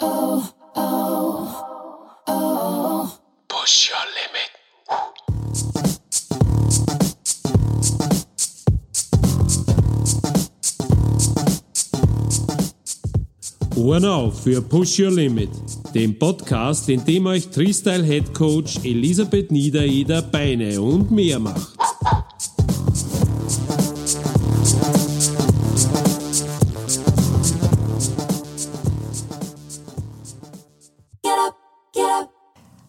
[0.00, 0.42] oh,
[0.74, 1.64] oh,
[2.26, 3.08] oh.
[3.48, 4.50] Push your limit.
[13.76, 15.50] Ohren auf für Push Your Limit,
[15.94, 21.75] dem Podcast, in dem euch Freestyle Head Coach Elisabeth Niedereder Beine und mehr macht.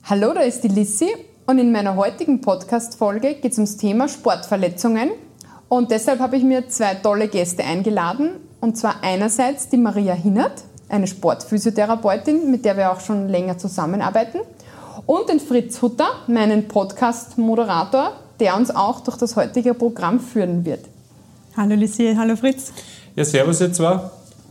[0.10, 1.10] Hallo, da ist die Lissi
[1.48, 5.10] und in meiner heutigen Podcast-Folge geht es ums Thema Sportverletzungen.
[5.68, 8.30] Und deshalb habe ich mir zwei tolle Gäste eingeladen.
[8.62, 14.40] Und zwar einerseits die Maria Hinnert, eine Sportphysiotherapeutin, mit der wir auch schon länger zusammenarbeiten.
[15.06, 20.86] Und den Fritz Hutter, meinen Podcast-Moderator, der uns auch durch das heutige Programm führen wird.
[21.58, 22.72] Hallo Lissi, hallo Fritz.
[23.14, 24.00] Ja, servus ihr zwei.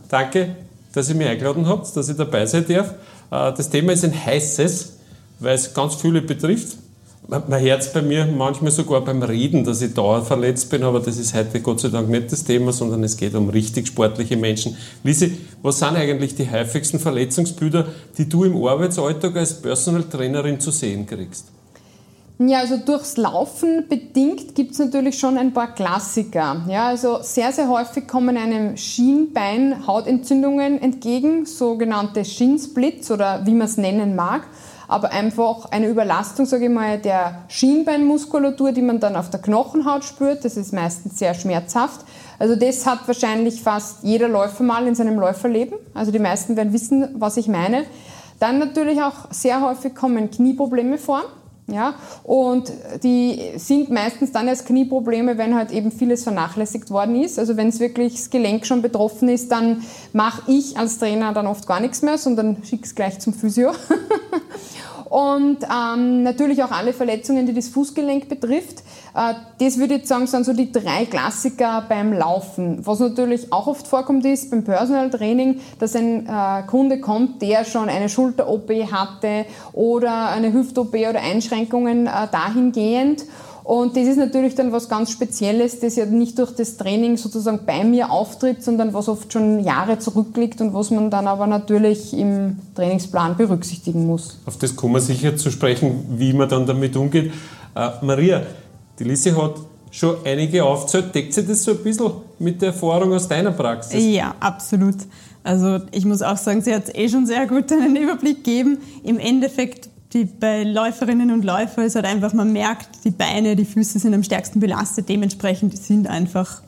[0.07, 0.55] Danke,
[0.93, 2.91] dass ihr mich eingeladen habt, dass ich dabei sein darf.
[3.31, 4.96] Äh, Das Thema ist ein heißes,
[5.39, 6.77] weil es ganz viele betrifft.
[7.29, 11.33] Hört es bei mir manchmal sogar beim Reden, dass ich dauerverletzt bin, aber das ist
[11.33, 14.77] heute Gott sei Dank nicht das Thema, sondern es geht um richtig sportliche Menschen.
[15.03, 20.71] Lisi, was sind eigentlich die häufigsten Verletzungsbilder, die du im Arbeitsalltag als Personal Trainerin zu
[20.71, 21.47] sehen kriegst?
[22.39, 26.63] Ja, also durchs Laufen bedingt gibt es natürlich schon ein paar Klassiker.
[26.69, 33.65] Ja, also sehr, sehr häufig kommen einem Schienbein Hautentzündungen entgegen, sogenannte Schinsplits oder wie man
[33.65, 34.43] es nennen mag.
[34.87, 40.05] Aber einfach eine Überlastung, sage ich mal, der Schienbeinmuskulatur, die man dann auf der Knochenhaut
[40.05, 40.45] spürt.
[40.45, 42.05] Das ist meistens sehr schmerzhaft.
[42.39, 45.77] Also das hat wahrscheinlich fast jeder Läufer mal in seinem Läuferleben.
[45.93, 47.85] Also die meisten werden wissen, was ich meine.
[48.39, 51.23] Dann natürlich auch sehr häufig kommen Knieprobleme vor.
[51.69, 52.71] Ja, und
[53.03, 57.37] die sind meistens dann erst Knieprobleme, wenn halt eben vieles vernachlässigt worden ist.
[57.37, 61.45] Also wenn es wirklich das Gelenk schon betroffen ist, dann mache ich als Trainer dann
[61.45, 63.73] oft gar nichts mehr, sondern schicke es gleich zum Physio.
[65.09, 68.83] Und ähm, natürlich auch alle Verletzungen, die das Fußgelenk betrifft.
[69.15, 72.85] Äh, das würde ich sagen, sind so die drei Klassiker beim Laufen.
[72.85, 77.63] Was natürlich auch oft vorkommt, ist beim Personal Training, dass ein äh, Kunde kommt, der
[77.63, 83.23] schon eine Schulter-OP hatte oder eine Hüft-OP oder Einschränkungen äh, dahingehend.
[83.67, 87.59] Und das ist natürlich dann was ganz Spezielles, das ja nicht durch das Training sozusagen
[87.65, 92.17] bei mir auftritt, sondern was oft schon Jahre zurückliegt und was man dann aber natürlich
[92.17, 94.39] im Trainingsplan berücksichtigen muss.
[94.45, 97.33] Auf das kommen wir sicher zu sprechen, wie man dann damit umgeht.
[97.75, 98.43] Äh, Maria,
[98.99, 99.55] die Lisi hat
[99.91, 101.13] schon einige aufgezählt.
[101.13, 104.01] Deckt sich das so ein bisschen mit der Erfahrung aus deiner Praxis?
[104.01, 104.95] Ja, absolut.
[105.43, 108.77] Also ich muss auch sagen, sie hat eh schon sehr gut einen Überblick gegeben.
[109.03, 113.65] Im Endeffekt die, bei Läuferinnen und Läufern ist halt einfach, man merkt, die Beine, die
[113.65, 115.09] Füße sind am stärksten belastet.
[115.09, 116.61] Dementsprechend sind einfach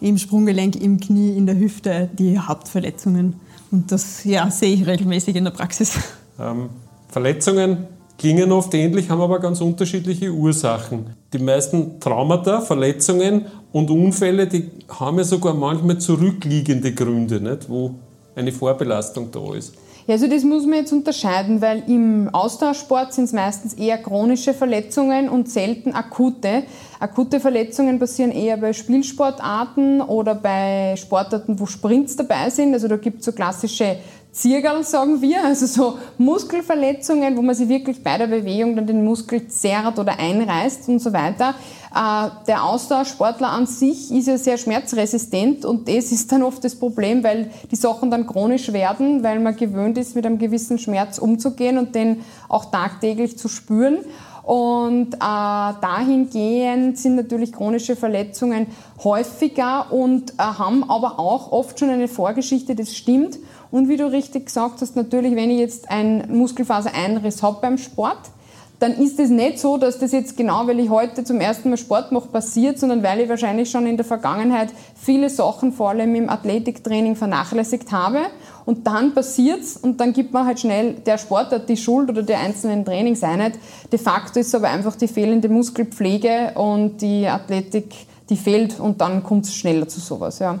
[0.00, 3.34] im Sprunggelenk, im Knie, in der Hüfte die Hauptverletzungen.
[3.70, 5.98] Und das ja, sehe ich regelmäßig in der Praxis.
[6.38, 6.70] Ähm,
[7.08, 7.86] Verletzungen
[8.18, 11.14] klingen oft ähnlich, haben aber ganz unterschiedliche Ursachen.
[11.32, 17.68] Die meisten Traumata, Verletzungen und Unfälle, die haben ja sogar manchmal zurückliegende Gründe, nicht?
[17.68, 17.94] wo
[18.34, 19.74] eine Vorbelastung da ist.
[20.06, 24.54] Ja, also das muss man jetzt unterscheiden, weil im Austauschsport sind es meistens eher chronische
[24.54, 26.62] Verletzungen und selten akute.
[27.00, 32.72] Akute Verletzungen passieren eher bei Spielsportarten oder bei Sportarten, wo Sprints dabei sind.
[32.72, 33.96] Also da gibt es so klassische
[34.36, 39.02] Ziergerl, sagen wir, also so Muskelverletzungen, wo man sich wirklich bei der Bewegung dann den
[39.02, 41.54] Muskel zerrt oder einreißt und so weiter.
[41.94, 46.74] Äh, der Austauschsportler an sich ist ja sehr schmerzresistent und das ist dann oft das
[46.74, 51.16] Problem, weil die Sachen dann chronisch werden, weil man gewöhnt ist, mit einem gewissen Schmerz
[51.16, 52.20] umzugehen und den
[52.50, 54.00] auch tagtäglich zu spüren.
[54.42, 58.68] Und äh, dahingehend sind natürlich chronische Verletzungen
[59.02, 63.38] häufiger und äh, haben aber auch oft schon eine Vorgeschichte, das stimmt.
[63.70, 68.18] Und wie du richtig gesagt hast, natürlich, wenn ich jetzt einen Muskelfasereinriss habe beim Sport,
[68.78, 71.76] dann ist es nicht so, dass das jetzt genau, weil ich heute zum ersten Mal
[71.78, 76.14] Sport mache, passiert, sondern weil ich wahrscheinlich schon in der Vergangenheit viele Sachen, vor allem
[76.14, 78.18] im Athletiktraining, vernachlässigt habe.
[78.66, 82.40] Und dann passiert's und dann gibt man halt schnell der Sportart die Schuld oder der
[82.40, 83.54] einzelnen Trainingseinheit.
[83.90, 87.94] De facto ist es aber einfach die fehlende Muskelpflege und die Athletik,
[88.28, 90.58] die fehlt und dann kommt es schneller zu sowas, ja.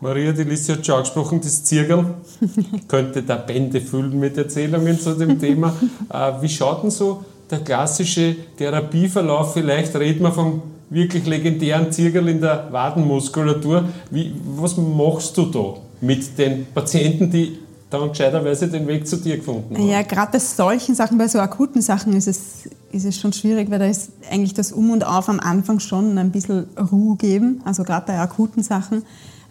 [0.00, 2.14] Maria, die Lisi hat schon angesprochen, das Zirkel
[2.88, 5.74] könnte da Bände füllen mit Erzählungen zu dem Thema.
[6.10, 9.52] Äh, wie schaut denn so der klassische Therapieverlauf?
[9.52, 13.84] Vielleicht reden wir vom wirklich legendären Zirkel in der Wadenmuskulatur.
[14.10, 17.58] Wie, was machst du da mit den Patienten, die
[17.90, 19.88] dann gescheiterweise den Weg zu dir gefunden haben?
[19.88, 23.70] Ja, gerade bei solchen Sachen, bei so akuten Sachen ist es, ist es schon schwierig,
[23.70, 27.60] weil da ist eigentlich das Um und Auf am Anfang schon ein bisschen Ruhe geben,
[27.66, 29.02] also gerade bei akuten Sachen.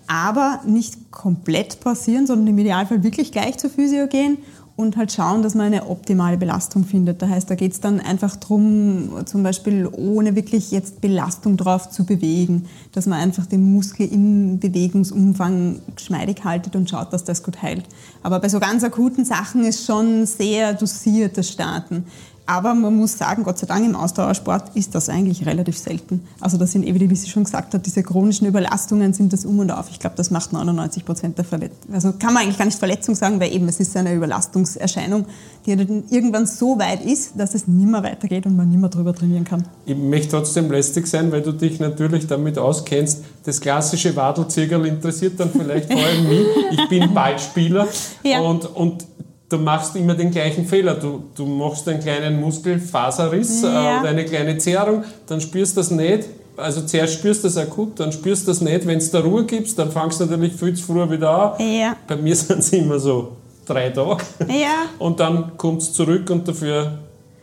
[0.07, 4.37] Aber nicht komplett pausieren, sondern im Idealfall wirklich gleich zur Physio gehen
[4.77, 7.21] und halt schauen, dass man eine optimale Belastung findet.
[7.21, 11.89] Das heißt, da geht es dann einfach darum, zum Beispiel ohne wirklich jetzt Belastung drauf
[11.89, 17.41] zu bewegen, dass man einfach den Muskel im Bewegungsumfang geschmeidig haltet und schaut, dass das
[17.41, 17.85] gut heilt.
[18.21, 22.05] Aber bei so ganz akuten Sachen ist schon sehr dosiert das Starten.
[22.47, 26.25] Aber man muss sagen, Gott sei Dank im Ausdauersport ist das eigentlich relativ selten.
[26.39, 29.59] Also das sind eben, wie sie schon gesagt hat, diese chronischen Überlastungen sind das Um
[29.59, 29.89] und Auf.
[29.91, 31.93] Ich glaube, das macht 99 Prozent der Verletzungen.
[31.93, 35.25] Also kann man eigentlich gar nicht Verletzung sagen, weil eben es ist eine Überlastungserscheinung,
[35.65, 38.89] die dann irgendwann so weit ist, dass es nicht mehr weitergeht und man nicht mehr
[38.89, 39.67] drüber trainieren kann.
[39.85, 43.25] Ich möchte trotzdem lästig sein, weil du dich natürlich damit auskennst.
[43.43, 46.47] Das klassische Wadelzirkel interessiert dann vielleicht vor allem mich.
[46.71, 47.87] Ich bin Ballspieler
[48.23, 48.39] ja.
[48.39, 49.05] und, und
[49.49, 50.95] du machst immer den gleichen Fehler.
[50.95, 53.99] Du, du machst einen kleinen Muskelfaserriss äh, ja.
[53.99, 56.25] oder eine kleine Zerrung, dann spürst du das nicht.
[56.57, 58.87] Also zuerst spürst du das akut, dann spürst du das nicht.
[58.87, 61.67] Wenn es da Ruhe gibst, dann fangst du natürlich viel zu früh wieder an.
[61.67, 61.95] Ja.
[62.07, 63.33] Bei mir sind es immer so
[63.65, 64.23] drei Tage.
[64.47, 64.87] Ja.
[64.97, 66.97] Und dann kommt es zurück und dafür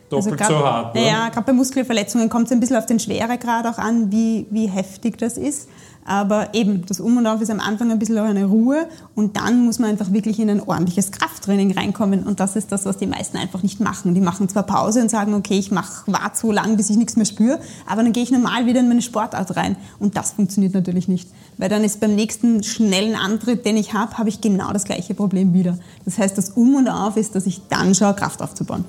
[0.09, 0.95] doppelt also grad, so hart.
[0.95, 1.07] Ne?
[1.07, 4.67] Ja, gerade bei Muskelverletzungen kommt es ein bisschen auf den Schweregrad auch an, wie, wie
[4.67, 5.69] heftig das ist.
[6.07, 9.37] Aber eben, das Um und Auf ist am Anfang ein bisschen auch eine Ruhe und
[9.37, 12.97] dann muss man einfach wirklich in ein ordentliches Krafttraining reinkommen und das ist das, was
[12.97, 14.13] die meisten einfach nicht machen.
[14.13, 17.15] Die machen zwar Pause und sagen, okay, ich mache warte so lang, bis ich nichts
[17.15, 20.75] mehr spüre, aber dann gehe ich normal wieder in meine Sportart rein und das funktioniert
[20.75, 24.71] natürlich nicht, weil dann ist beim nächsten schnellen Antritt, den ich habe, habe ich genau
[24.73, 25.79] das gleiche Problem wieder.
[26.05, 28.85] Das heißt, das Um und Auf ist, dass ich dann schaue, Kraft aufzubauen.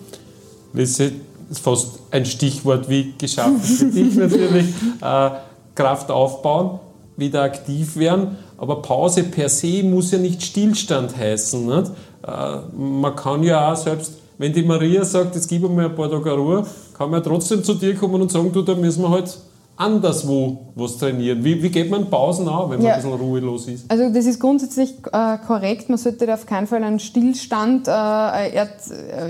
[0.74, 1.12] Lise,
[1.50, 4.66] ist fast ein Stichwort wie geschafft für dich natürlich.
[5.00, 5.30] Äh,
[5.74, 6.80] Kraft aufbauen
[7.16, 8.36] wieder aktiv werden.
[8.58, 11.66] Aber Pause per se muss ja nicht Stillstand heißen.
[11.66, 11.90] Nicht?
[12.26, 16.10] Äh, man kann ja auch selbst, wenn die Maria sagt, jetzt gib mir ein paar
[16.10, 16.66] Tage Ruhe,
[16.96, 19.38] kann man ja trotzdem zu dir kommen und sagen, du, da müssen wir halt
[19.76, 21.44] anderswo was trainieren.
[21.44, 22.94] Wie, wie geht man Pausen an, wenn man ja.
[22.94, 23.90] ein bisschen ruhelos ist?
[23.90, 25.88] Also das ist grundsätzlich äh, korrekt.
[25.88, 28.68] Man sollte auf keinen Fall einen Stillstand äh, er,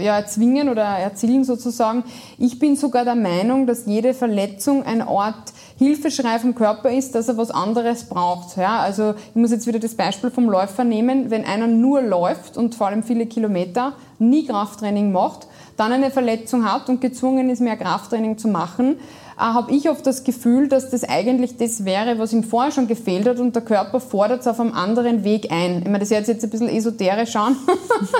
[0.00, 2.04] ja, erzwingen oder erzielen sozusagen.
[2.38, 7.28] Ich bin sogar der Meinung, dass jede Verletzung ein Ort Hilfeschrei vom Körper ist, dass
[7.28, 8.56] er was anderes braucht.
[8.56, 11.30] Ja, also ich muss jetzt wieder das Beispiel vom Läufer nehmen.
[11.30, 15.46] Wenn einer nur läuft und vor allem viele Kilometer, nie Krafttraining macht,
[15.76, 18.96] dann eine Verletzung hat und gezwungen ist, mehr Krafttraining zu machen,
[19.36, 22.86] äh, habe ich oft das Gefühl, dass das eigentlich das wäre, was ihm vorher schon
[22.86, 25.80] gefehlt hat und der Körper fordert es auf einem anderen Weg ein.
[25.80, 27.56] Ich meine, das hört jetzt ein bisschen esoterisch an,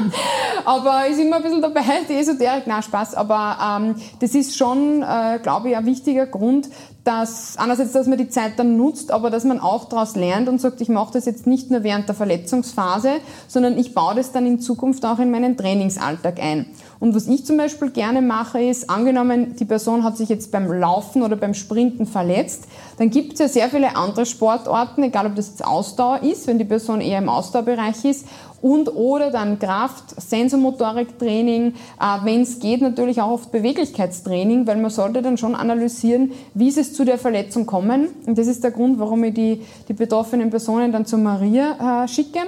[0.67, 5.03] aber ist immer ein bisschen dabei, die Esoterik, na Spaß, aber ähm, das ist schon,
[5.03, 6.69] äh, glaube ich, ein wichtiger Grund,
[7.07, 10.61] dass einerseits, dass man die Zeit dann nutzt, aber dass man auch daraus lernt und
[10.61, 14.45] sagt, ich mache das jetzt nicht nur während der Verletzungsphase, sondern ich baue das dann
[14.45, 16.67] in Zukunft auch in meinen Trainingsalltag ein.
[16.99, 20.73] Und was ich zum Beispiel gerne mache, ist, angenommen, die Person hat sich jetzt beim
[20.73, 22.65] Laufen oder beim Sprinten verletzt,
[22.99, 26.59] dann gibt es ja sehr viele andere Sportarten, egal ob das jetzt Ausdauer ist, wenn
[26.59, 28.27] die Person eher im Ausdauerbereich ist,
[28.63, 34.91] und oder dann Kraft, Sensomotoriktraining, äh, wenn es geht natürlich auch oft Beweglichkeitstraining, weil man
[34.91, 38.09] sollte dann schon analysieren, wie ist es zu der Verletzung kommen.
[38.27, 42.09] Und das ist der Grund, warum ich die, die betroffenen Personen dann zu Maria äh,
[42.09, 42.41] schicke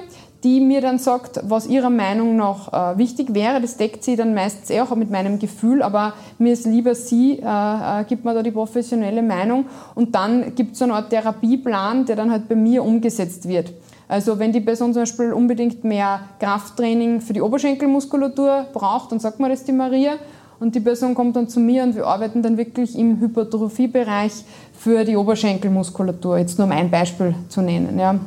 [0.43, 3.59] die mir dann sagt, was ihrer Meinung nach äh, wichtig wäre.
[3.59, 7.39] Das deckt sie dann meistens eh auch mit meinem Gefühl, aber mir ist lieber sie,
[7.39, 9.65] äh, äh, gibt mir da die professionelle Meinung
[9.95, 13.73] und dann gibt es so eine Art Therapieplan, der dann halt bei mir umgesetzt wird.
[14.09, 19.39] Also wenn die Person zum Beispiel unbedingt mehr Krafttraining für die Oberschenkelmuskulatur braucht, dann sagt
[19.39, 20.13] man das die Maria.
[20.59, 24.33] Und die Person kommt dann zu mir und wir arbeiten dann wirklich im Hypertrophiebereich
[24.73, 26.39] für die Oberschenkelmuskulatur.
[26.39, 27.99] Jetzt nur um ein Beispiel zu nennen.
[27.99, 28.19] Ja.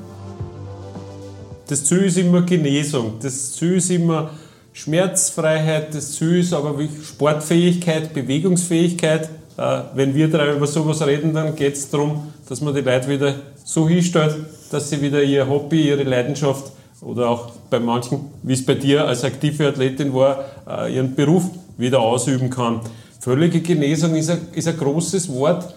[1.67, 3.15] Das Ziel ist immer Genesung.
[3.21, 4.31] Das Ziel ist immer
[4.73, 5.93] Schmerzfreiheit.
[5.93, 9.29] Das Ziel ist aber Sportfähigkeit, Bewegungsfähigkeit.
[9.59, 13.09] Äh, wenn wir drei über sowas reden, dann geht es darum, dass man die Leute
[13.09, 14.37] wieder so hinstellt,
[14.71, 19.07] dass sie wieder ihr Hobby, ihre Leidenschaft oder auch bei manchen, wie es bei dir
[19.07, 21.45] als aktive Athletin war, äh, ihren Beruf
[21.77, 22.81] wieder ausüben kann.
[23.21, 25.75] Völlige Genesung ist ein, ist ein großes Wort.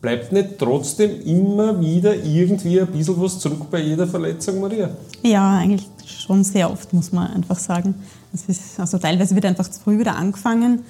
[0.00, 4.90] Bleibt nicht trotzdem immer wieder irgendwie ein bisschen was zurück bei jeder Verletzung, Maria?
[5.22, 7.94] Ja, eigentlich schon sehr oft, muss man einfach sagen.
[8.32, 10.80] Ist, also teilweise wird einfach zu früh wieder angefangen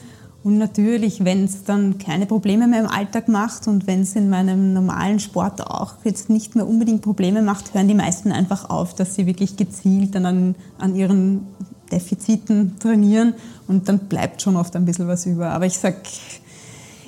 [0.46, 4.30] und natürlich, wenn es dann keine Probleme mehr im Alltag macht und wenn es in
[4.30, 8.94] meinem normalen Sport auch jetzt nicht mehr unbedingt Probleme macht, hören die meisten einfach auf,
[8.94, 11.48] dass sie wirklich gezielt dann an, an ihren
[11.90, 13.34] Defiziten trainieren
[13.66, 15.50] und dann bleibt schon oft ein bisschen was über.
[15.50, 15.96] Aber ich sage,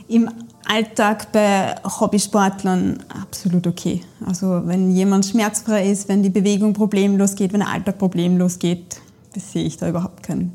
[0.09, 0.29] im
[0.67, 4.01] Alltag bei Hobbysportlern absolut okay.
[4.27, 9.01] Also wenn jemand schmerzfrei ist, wenn die Bewegung problemlos geht, wenn der Alltag problemlos geht,
[9.37, 10.55] sehe ich da überhaupt kein,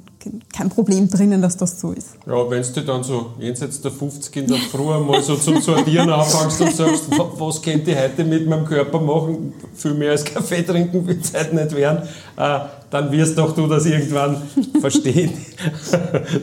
[0.51, 2.09] kein Problem drinnen, dass das so ist.
[2.25, 6.09] Ja, wenn du dann so jenseits der 50 in der Früh mal so zum Sortieren
[6.09, 10.63] anfängst und sagst, was könnte ich heute mit meinem Körper machen, viel mehr als Kaffee
[10.63, 14.41] trinken wird es heute nicht werden, äh, dann wirst doch du das irgendwann
[14.81, 15.33] verstehen,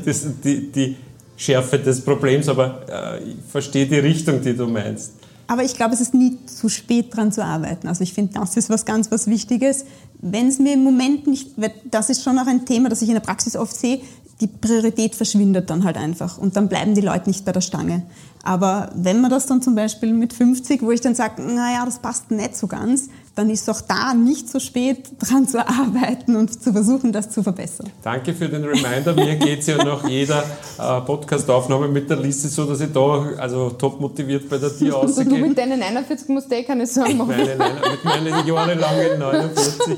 [0.04, 0.96] das, die, die
[1.36, 5.12] Schärfe des Problems, aber äh, ich verstehe die Richtung, die du meinst.
[5.50, 7.88] Aber ich glaube, es ist nie zu spät dran zu arbeiten.
[7.88, 9.84] Also ich finde, das ist was ganz was Wichtiges.
[10.22, 11.52] Wenn es mir im Moment nicht,
[11.90, 14.00] das ist schon auch ein Thema, das ich in der Praxis oft sehe,
[14.40, 18.02] die Priorität verschwindet dann halt einfach und dann bleiben die Leute nicht bei der Stange.
[18.42, 21.98] Aber wenn man das dann zum Beispiel mit 50, wo ich dann sage, naja, das
[21.98, 23.08] passt nicht so ganz,
[23.40, 27.42] dann ist auch da nicht so spät dran zu arbeiten und zu versuchen, das zu
[27.42, 27.88] verbessern.
[28.02, 29.14] Danke für den Reminder.
[29.14, 30.44] Mir geht es ja nach jeder
[30.78, 34.94] äh, Podcast-Aufnahme mit der Liste so, dass ich da also top motiviert bei der Tier
[34.94, 35.24] ausgehe.
[35.24, 37.34] Und du mit deinen 49 musst eh keine Sorgen machen.
[37.34, 39.96] Mit meinen, mit meinen jahrelangen 49.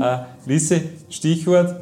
[0.00, 1.74] Äh, Lise, Stichwort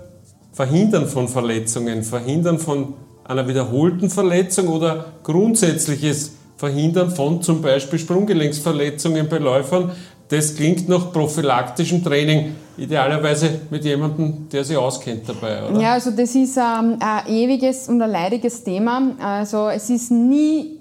[0.53, 2.95] Verhindern von Verletzungen, Verhindern von
[3.25, 9.93] einer wiederholten Verletzung oder grundsätzliches Verhindern von zum Beispiel Sprunggelenksverletzungen bei Läufern.
[10.31, 15.81] Das klingt nach prophylaktischem Training, idealerweise mit jemandem, der sich auskennt dabei, oder?
[15.81, 19.11] Ja, also das ist ähm, ein ewiges und ein leidiges Thema.
[19.21, 20.81] Also es ist nie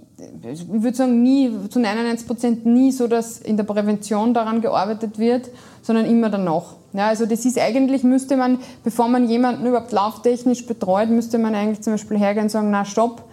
[0.51, 5.18] ich würde sagen, nie, zu 99 Prozent nie so, dass in der Prävention daran gearbeitet
[5.18, 5.50] wird,
[5.82, 6.75] sondern immer danach.
[6.94, 11.56] Ja, also das ist eigentlich, müsste man, bevor man jemanden überhaupt lauftechnisch betreut, müsste man
[11.56, 13.24] eigentlich zum Beispiel hergehen und sagen, na stopp,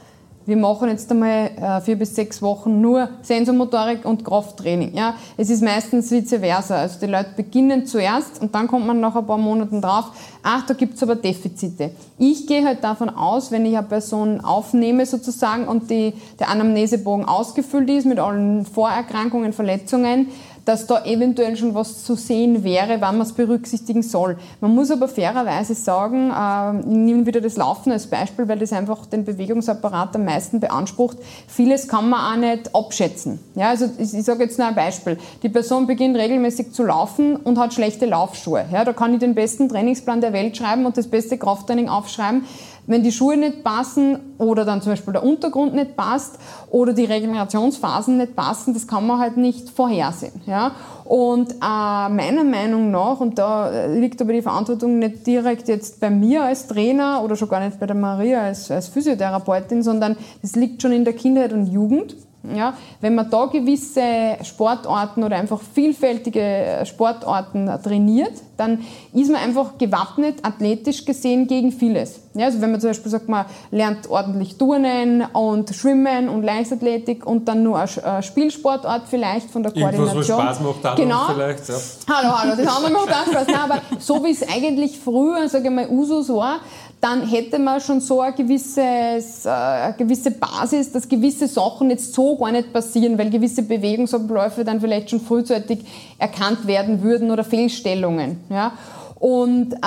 [0.46, 4.94] wir machen jetzt einmal äh, vier bis sechs Wochen nur Sensormotorik und Krafttraining.
[4.94, 6.76] Ja, es ist meistens vice versa.
[6.76, 10.12] Also die Leute beginnen zuerst und dann kommt man nach ein paar Monaten drauf,
[10.42, 11.90] ach, da gibt es aber Defizite.
[12.18, 17.26] Ich gehe halt davon aus, wenn ich eine Person aufnehme sozusagen und die, der Anamnesebogen
[17.26, 20.28] ausgefüllt ist mit allen Vorerkrankungen, Verletzungen,
[20.66, 24.36] dass da eventuell schon was zu sehen wäre, wann man es berücksichtigen soll.
[24.60, 28.72] Man muss aber fairerweise sagen, äh, ich nehme wieder das Laufen als Beispiel, weil das
[28.72, 31.18] einfach den Bewegungsapparat am meisten beansprucht.
[31.46, 33.38] Vieles kann man auch nicht abschätzen.
[33.54, 35.16] Ja, also ich, ich sage jetzt nur ein Beispiel.
[35.44, 38.66] Die Person beginnt regelmäßig zu laufen und hat schlechte Laufschuhe.
[38.72, 42.44] Ja, da kann ich den besten Trainingsplan der Welt schreiben und das beste Krafttraining aufschreiben.
[42.86, 46.38] Wenn die Schuhe nicht passen oder dann zum Beispiel der Untergrund nicht passt
[46.70, 50.40] oder die Regenerationsphasen nicht passen, das kann man halt nicht vorhersehen.
[50.46, 50.72] Ja?
[51.04, 56.00] Und äh, meiner Meinung nach, und da äh, liegt aber die Verantwortung nicht direkt jetzt
[56.00, 60.16] bei mir als Trainer oder schon gar nicht bei der Maria als, als Physiotherapeutin, sondern
[60.42, 62.16] das liegt schon in der Kindheit und Jugend.
[62.54, 69.78] Ja, wenn man da gewisse Sportarten oder einfach vielfältige Sportarten trainiert, dann ist man einfach
[69.78, 72.20] gewappnet, athletisch gesehen, gegen vieles.
[72.34, 77.26] Ja, also wenn man zum Beispiel sagt, man lernt ordentlich Turnen und Schwimmen und Leichtathletik
[77.26, 80.16] und dann nur eine Spielsportart vielleicht von der Koordination.
[80.16, 81.26] Irgendwas, was Spaß macht, dann genau.
[81.32, 81.68] vielleicht.
[81.68, 81.74] Ja.
[82.14, 83.46] Hallo, hallo, das andere macht auch Spaß.
[83.46, 86.60] Nein, aber so wie es eigentlich früher, sage ich mal, Usus war,
[87.00, 92.14] dann hätte man schon so eine, gewisses, äh, eine gewisse Basis, dass gewisse Sachen jetzt
[92.14, 95.80] so gar nicht passieren, weil gewisse Bewegungsabläufe dann vielleicht schon frühzeitig
[96.18, 98.40] erkannt werden würden oder Fehlstellungen.
[98.48, 98.72] Ja?
[99.18, 99.78] Und äh,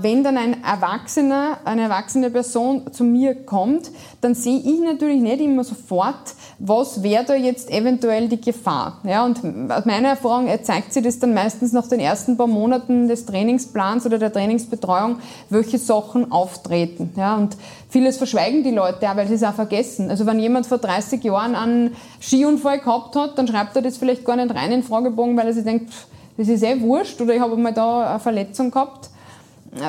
[0.00, 3.90] wenn dann ein Erwachsener, eine erwachsene Person zu mir kommt,
[4.22, 8.98] dann sehe ich natürlich nicht immer sofort, was wäre da jetzt eventuell die Gefahr.
[9.04, 9.38] Ja, und
[9.70, 14.06] aus meiner Erfahrung zeigt sich das dann meistens nach den ersten paar Monaten des Trainingsplans
[14.06, 15.16] oder der Trainingsbetreuung,
[15.50, 17.12] welche Sachen auftreten.
[17.16, 17.58] Ja, und
[17.90, 20.08] vieles verschweigen die Leute auch, weil sie es auch vergessen.
[20.08, 24.24] Also wenn jemand vor 30 Jahren einen Skiunfall gehabt hat, dann schreibt er das vielleicht
[24.24, 26.06] gar nicht rein in den Fragebogen, weil er sich denkt, pff,
[26.36, 29.10] das ist eh wurscht oder ich habe mal da eine Verletzung gehabt.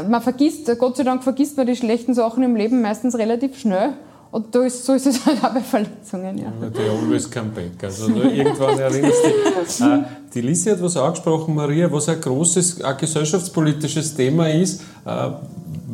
[0.07, 3.93] Man vergisst, Gott sei Dank vergisst man die schlechten Sachen im Leben meistens relativ schnell.
[4.31, 6.37] Und da ist, so ist es halt auch bei Verletzungen.
[6.37, 6.51] Ja.
[6.61, 7.83] Die always come back.
[7.83, 9.41] Also irgendwann erinnerst du dich.
[9.81, 14.81] Äh, die Lise hat was angesprochen, Maria, was ein großes ein gesellschaftspolitisches Thema ist.
[15.05, 15.29] Äh,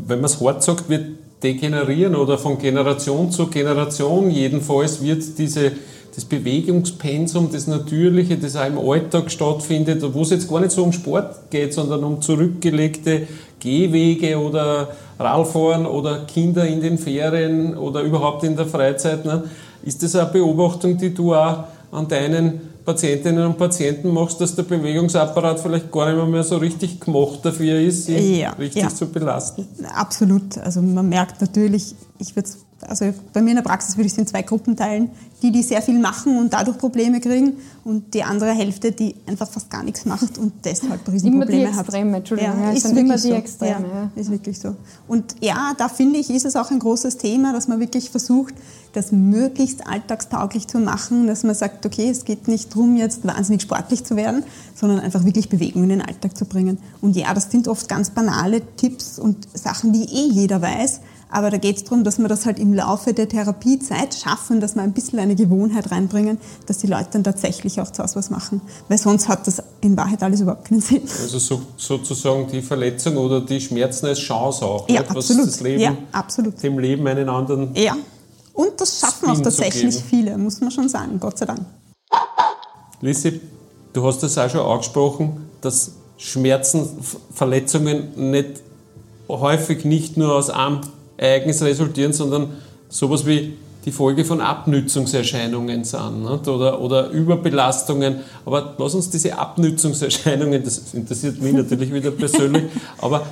[0.07, 1.05] wenn man es hart sagt, wird
[1.43, 5.71] degenerieren oder von Generation zu Generation jedenfalls wird diese
[6.17, 10.83] das Bewegungspensum, das Natürliche, das auch im Alltag stattfindet, wo es jetzt gar nicht so
[10.83, 13.27] um Sport geht, sondern um zurückgelegte
[13.59, 19.25] Gehwege oder Radfahren oder Kinder in den Ferien oder überhaupt in der Freizeit.
[19.25, 19.43] Ne?
[19.83, 24.63] Ist das eine Beobachtung, die du auch an deinen Patientinnen und Patienten machst, dass der
[24.63, 28.89] Bewegungsapparat vielleicht gar nicht mehr so richtig gemacht dafür ist, sich ja, richtig ja.
[28.89, 29.67] zu belasten?
[29.93, 30.57] Absolut.
[30.57, 34.13] Also man merkt natürlich, ich würde es also bei mir in der Praxis würde ich
[34.13, 35.09] es in zwei Gruppen teilen.
[35.41, 37.53] Die, die sehr viel machen und dadurch Probleme kriegen
[37.83, 41.79] und die andere Hälfte, die einfach fast gar nichts macht und deshalb Riesenprobleme immer die
[41.79, 42.17] Extreme, hat.
[42.17, 42.63] Entschuldigung.
[42.63, 43.33] Ja, ist immer die so.
[43.33, 44.75] Extreme, Ja, ist wirklich so.
[45.07, 48.55] Und ja, da finde ich, ist es auch ein großes Thema, dass man wirklich versucht,
[48.93, 53.61] das möglichst alltagstauglich zu machen, dass man sagt, okay, es geht nicht darum, jetzt wahnsinnig
[53.61, 54.43] sportlich zu werden,
[54.73, 56.79] sondern einfach wirklich Bewegung in den Alltag zu bringen.
[56.99, 61.49] Und ja, das sind oft ganz banale Tipps und Sachen, die eh jeder weiß, aber
[61.49, 64.81] da geht es darum, dass wir das halt im Laufe der Therapiezeit schaffen, dass wir
[64.81, 68.61] ein bisschen eine Gewohnheit reinbringen, dass die Leute dann tatsächlich auch zu Hause was machen.
[68.87, 71.01] Weil sonst hat das in Wahrheit alles überhaupt keinen Sinn.
[71.03, 75.09] Also so, sozusagen die Verletzung oder die Schmerzen als Chance auch, Ja, nicht?
[75.09, 75.47] was absolut.
[75.47, 76.63] das Leben, Ja, absolut.
[76.63, 77.95] dem Leben einen anderen Ja.
[78.53, 81.61] Und das schaffen auch Spin zu tatsächlich viele, muss man schon sagen, Gott sei Dank.
[83.01, 83.39] Lissi,
[83.93, 86.89] du hast das auch schon angesprochen, dass Schmerzen,
[87.33, 88.61] Verletzungen nicht
[89.29, 90.81] häufig nicht nur aus einem
[91.17, 92.49] Ereignis resultieren, sondern
[92.89, 93.57] sowas wie
[93.87, 96.47] die Folge von Abnützungserscheinungen sind nicht?
[96.47, 98.17] Oder, oder Überbelastungen.
[98.45, 102.63] Aber lass uns diese Abnützungserscheinungen, das interessiert mich natürlich wieder persönlich,
[102.97, 103.25] aber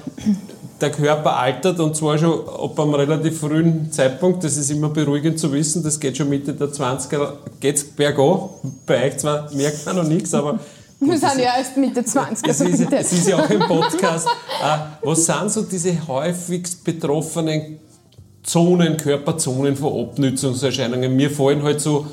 [0.80, 4.46] der Körper altert und zwar schon ab einem relativ frühen Zeitpunkt.
[4.46, 5.84] Das ist immer beruhigend zu wissen.
[5.84, 8.52] Das geht schon Mitte der 20er, geht es bergab.
[8.86, 10.60] Bei euch zwar merkt man noch nichts, aber
[11.00, 14.28] Wir sind ja erst Mitte 20, es also ist, es ist ja auch ein Podcast.
[14.28, 17.80] Äh, was sind so diese häufigst betroffenen
[18.44, 21.16] Zonen, Körperzonen von Abnützungserscheinungen?
[21.16, 22.08] Mir fallen halt so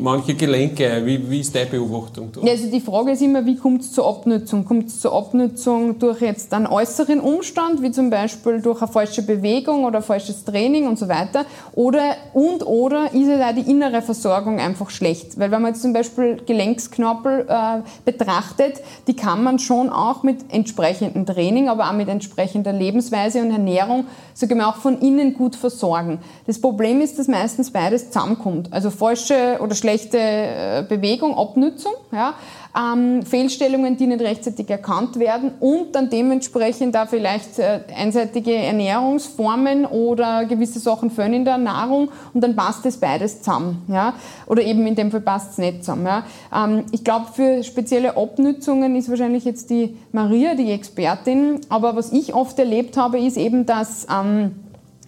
[0.00, 1.02] manche Gelenke.
[1.04, 2.40] Wie, wie ist deine Beobachtung da?
[2.40, 4.64] Also die Frage ist immer, wie kommt es zur Abnutzung?
[4.64, 9.22] Kommt es zur Abnutzung durch jetzt einen äußeren Umstand, wie zum Beispiel durch eine falsche
[9.22, 11.44] Bewegung oder falsches Training und so weiter?
[11.72, 15.38] Oder, und oder ist es auch die innere Versorgung einfach schlecht?
[15.38, 20.52] Weil wenn man jetzt zum Beispiel Gelenksknorpel äh, betrachtet, die kann man schon auch mit
[20.52, 24.06] entsprechendem Training, aber auch mit entsprechender Lebensweise und Ernährung,
[24.54, 26.20] mal, auch von innen gut versorgen.
[26.46, 28.72] Das Problem ist, dass meistens beides zusammenkommt.
[28.72, 32.34] Also falsche oder schlechte äh, Bewegung, Abnutzung, ja,
[32.76, 39.86] ähm, Fehlstellungen, die nicht rechtzeitig erkannt werden und dann dementsprechend da vielleicht äh, einseitige Ernährungsformen
[39.86, 43.82] oder gewisse Sachen fehlen in der Nahrung und dann passt das beides zusammen.
[43.88, 44.14] Ja?
[44.46, 46.06] Oder eben in dem Fall passt es nicht zusammen.
[46.06, 46.24] Ja?
[46.54, 52.12] Ähm, ich glaube, für spezielle Abnützungen ist wahrscheinlich jetzt die Maria die Expertin, aber was
[52.12, 54.52] ich oft erlebt habe, ist eben, dass ähm,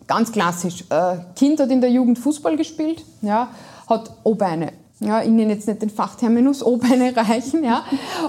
[0.07, 3.49] ganz klassisch, äh, Kind hat in der Jugend Fußball gespielt, ja,
[3.91, 4.73] hat O-Beine.
[5.01, 7.65] Ja, ich nenne jetzt nicht den Fachterminus O-Beine reichen.
[7.65, 7.85] Ja.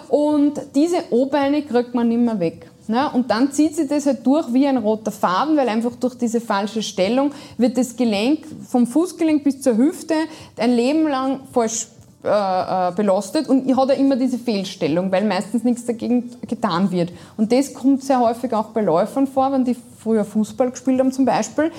[0.09, 2.67] Und diese O-Beine kriegt man nicht mehr weg.
[2.87, 6.15] Ja, und dann zieht sich das halt durch wie ein roter Faden, weil einfach durch
[6.15, 10.15] diese falsche Stellung wird das Gelenk vom Fußgelenk bis zur Hüfte
[10.57, 11.87] ein Leben lang falsch
[12.23, 17.11] äh, äh, belastet und hat er immer diese Fehlstellung, weil meistens nichts dagegen getan wird.
[17.35, 21.11] Und das kommt sehr häufig auch bei Läufern vor, wenn die früher Fußball gespielt haben
[21.11, 21.71] zum Beispiel.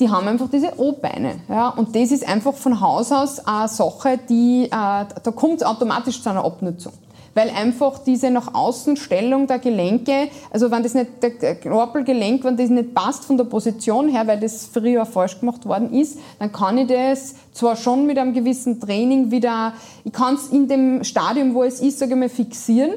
[0.00, 1.36] Die haben einfach diese O-Beine.
[1.48, 1.68] Ja?
[1.68, 6.22] Und das ist einfach von Haus aus eine Sache, die, äh, da kommt es automatisch
[6.22, 6.92] zu einer Abnutzung.
[7.36, 12.56] Weil einfach diese nach außen Stellung der Gelenke, also wenn das nicht, der Knorpelgelenk, wenn
[12.56, 16.52] das nicht passt von der Position her, weil das früher falsch gemacht worden ist, dann
[16.52, 19.72] kann ich das zwar schon mit einem gewissen Training wieder,
[20.04, 22.92] ich kann es in dem Stadium, wo es ist, sage ich mal, fixieren,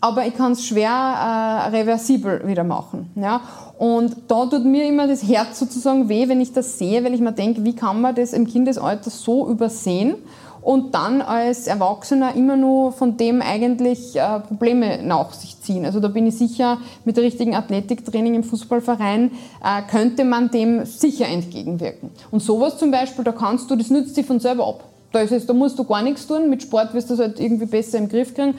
[0.00, 3.10] aber ich kann es schwer äh, reversibel wieder machen.
[3.16, 3.40] Ja?
[3.78, 7.20] Und da tut mir immer das Herz sozusagen weh, wenn ich das sehe, weil ich
[7.20, 10.16] mir denke, wie kann man das im Kindesalter so übersehen
[10.60, 15.84] und dann als Erwachsener immer nur von dem eigentlich äh, Probleme nach sich ziehen.
[15.84, 19.30] Also da bin ich sicher, mit der richtigen Athletiktraining im Fußballverein
[19.64, 22.10] äh, könnte man dem sicher entgegenwirken.
[22.30, 24.84] Und sowas zum Beispiel, da kannst du, das nützt sich von selber ab.
[25.12, 27.40] Da, ist es, da musst du gar nichts tun, mit Sport wirst du das halt
[27.40, 28.54] irgendwie besser im Griff kriegen.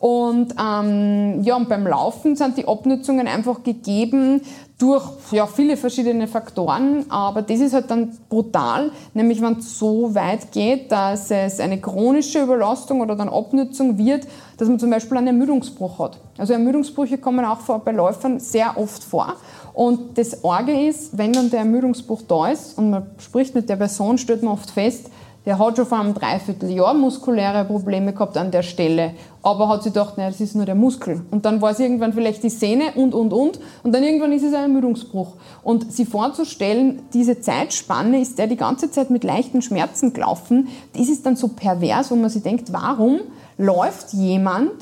[0.00, 4.42] Und, ähm, ja, und beim Laufen sind die Abnutzungen einfach gegeben
[4.78, 10.14] durch ja, viele verschiedene Faktoren, aber das ist halt dann brutal, nämlich wenn es so
[10.14, 15.18] weit geht, dass es eine chronische Überlastung oder dann Abnutzung wird, dass man zum Beispiel
[15.18, 16.20] einen Ermüdungsbruch hat.
[16.36, 19.34] Also Ermüdungsbrüche kommen auch vor, bei Läufern sehr oft vor.
[19.74, 23.76] Und das Orge ist, wenn dann der Ermüdungsbruch da ist und man spricht mit der
[23.76, 25.10] Person, stellt man oft fest,
[25.48, 29.94] der hat schon vor einem Dreivierteljahr muskuläre Probleme gehabt an der Stelle, aber hat sich
[29.94, 31.22] gedacht, nein, das ist nur der Muskel.
[31.30, 33.58] Und dann war es irgendwann vielleicht die Sehne und, und, und.
[33.82, 35.36] Und dann irgendwann ist es ein Ermüdungsbruch.
[35.62, 41.08] Und sich vorzustellen, diese Zeitspanne ist der die ganze Zeit mit leichten Schmerzen gelaufen, das
[41.08, 43.20] ist dann so pervers, wo man sich denkt, warum
[43.56, 44.72] läuft jemand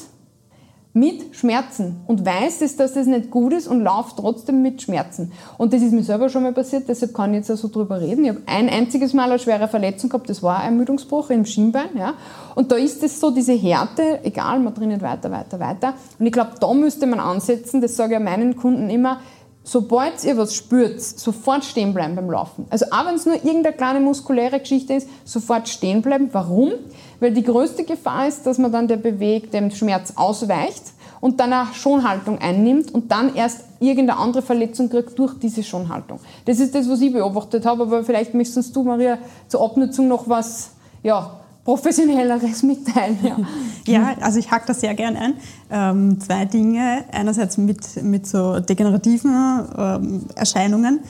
[0.97, 5.31] mit Schmerzen und weiß es, dass das nicht gut ist und läuft trotzdem mit Schmerzen.
[5.59, 8.01] Und das ist mir selber schon mal passiert, deshalb kann ich jetzt auch so drüber
[8.01, 8.25] reden.
[8.25, 11.91] Ich habe ein einziges Mal eine schwere Verletzung gehabt, das war ein Ermüdungsbruch im Schienbein.
[11.99, 12.15] Ja.
[12.55, 15.93] Und da ist es so, diese Härte, egal, man trainiert weiter, weiter, weiter.
[16.19, 19.21] Und ich glaube, da müsste man ansetzen, das sage ich meinen Kunden immer,
[19.67, 22.67] sobald ihr was spürt, sofort stehen bleiben beim Laufen.
[22.71, 26.29] Also auch wenn es nur irgendeine kleine muskuläre Geschichte ist, sofort stehen bleiben.
[26.33, 26.73] Warum?
[27.19, 30.83] Weil die größte Gefahr ist, dass man dann der Beweg dem Schmerz ausweicht
[31.21, 36.21] und dann eine Schonhaltung einnimmt und dann erst irgendeine andere Verletzung kriegt durch diese Schonhaltung.
[36.45, 40.29] Das ist das, was ich beobachtet habe, aber vielleicht möchtest du, Maria, zur Abnutzung noch
[40.29, 40.71] was
[41.03, 43.19] ja, professionelleres mitteilen.
[43.23, 43.37] Ja,
[43.87, 45.35] ja also ich hake da sehr gern ein.
[45.69, 47.05] Ähm, zwei Dinge.
[47.11, 49.35] Einerseits mit, mit so degenerativen
[49.77, 51.01] ähm, Erscheinungen,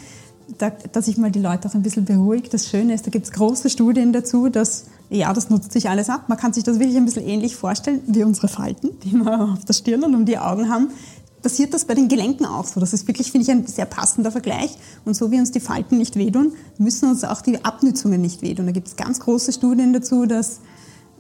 [0.57, 2.55] da, dass ich mal die Leute auch ein bisschen beruhigt.
[2.55, 6.09] Das Schöne ist, da gibt es große Studien dazu, dass ja, das nutzt sich alles
[6.09, 6.25] ab.
[6.29, 9.65] Man kann sich das wirklich ein bisschen ähnlich vorstellen wie unsere Falten, die wir auf
[9.67, 10.89] der Stirn und um die Augen haben
[11.47, 12.81] passiert das bei den Gelenken auch so.
[12.81, 14.77] Das ist wirklich, finde ich, ein sehr passender Vergleich.
[15.05, 18.67] Und so wie uns die Falten nicht wehtun, müssen uns auch die Abnützungen nicht wehtun.
[18.67, 20.59] Da gibt es ganz große Studien dazu, dass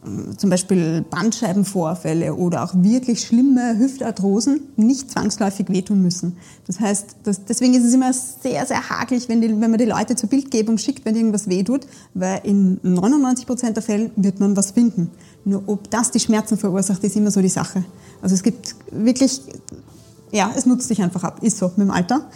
[0.04, 6.36] äh, zum Beispiel Bandscheibenvorfälle oder auch wirklich schlimme Hüftarthrosen nicht zwangsläufig wehtun müssen.
[6.66, 9.84] Das heißt, das, deswegen ist es immer sehr, sehr hakelig, wenn, die, wenn man die
[9.84, 14.56] Leute zur Bildgebung schickt, wenn irgendwas wehtut, weil in 99 Prozent der Fälle wird man
[14.56, 15.12] was finden.
[15.44, 17.84] Nur ob das die Schmerzen verursacht, ist immer so die Sache.
[18.20, 19.40] Also es gibt wirklich
[20.32, 22.28] ja, es nutzt sich einfach ab, ist so mit dem Alter.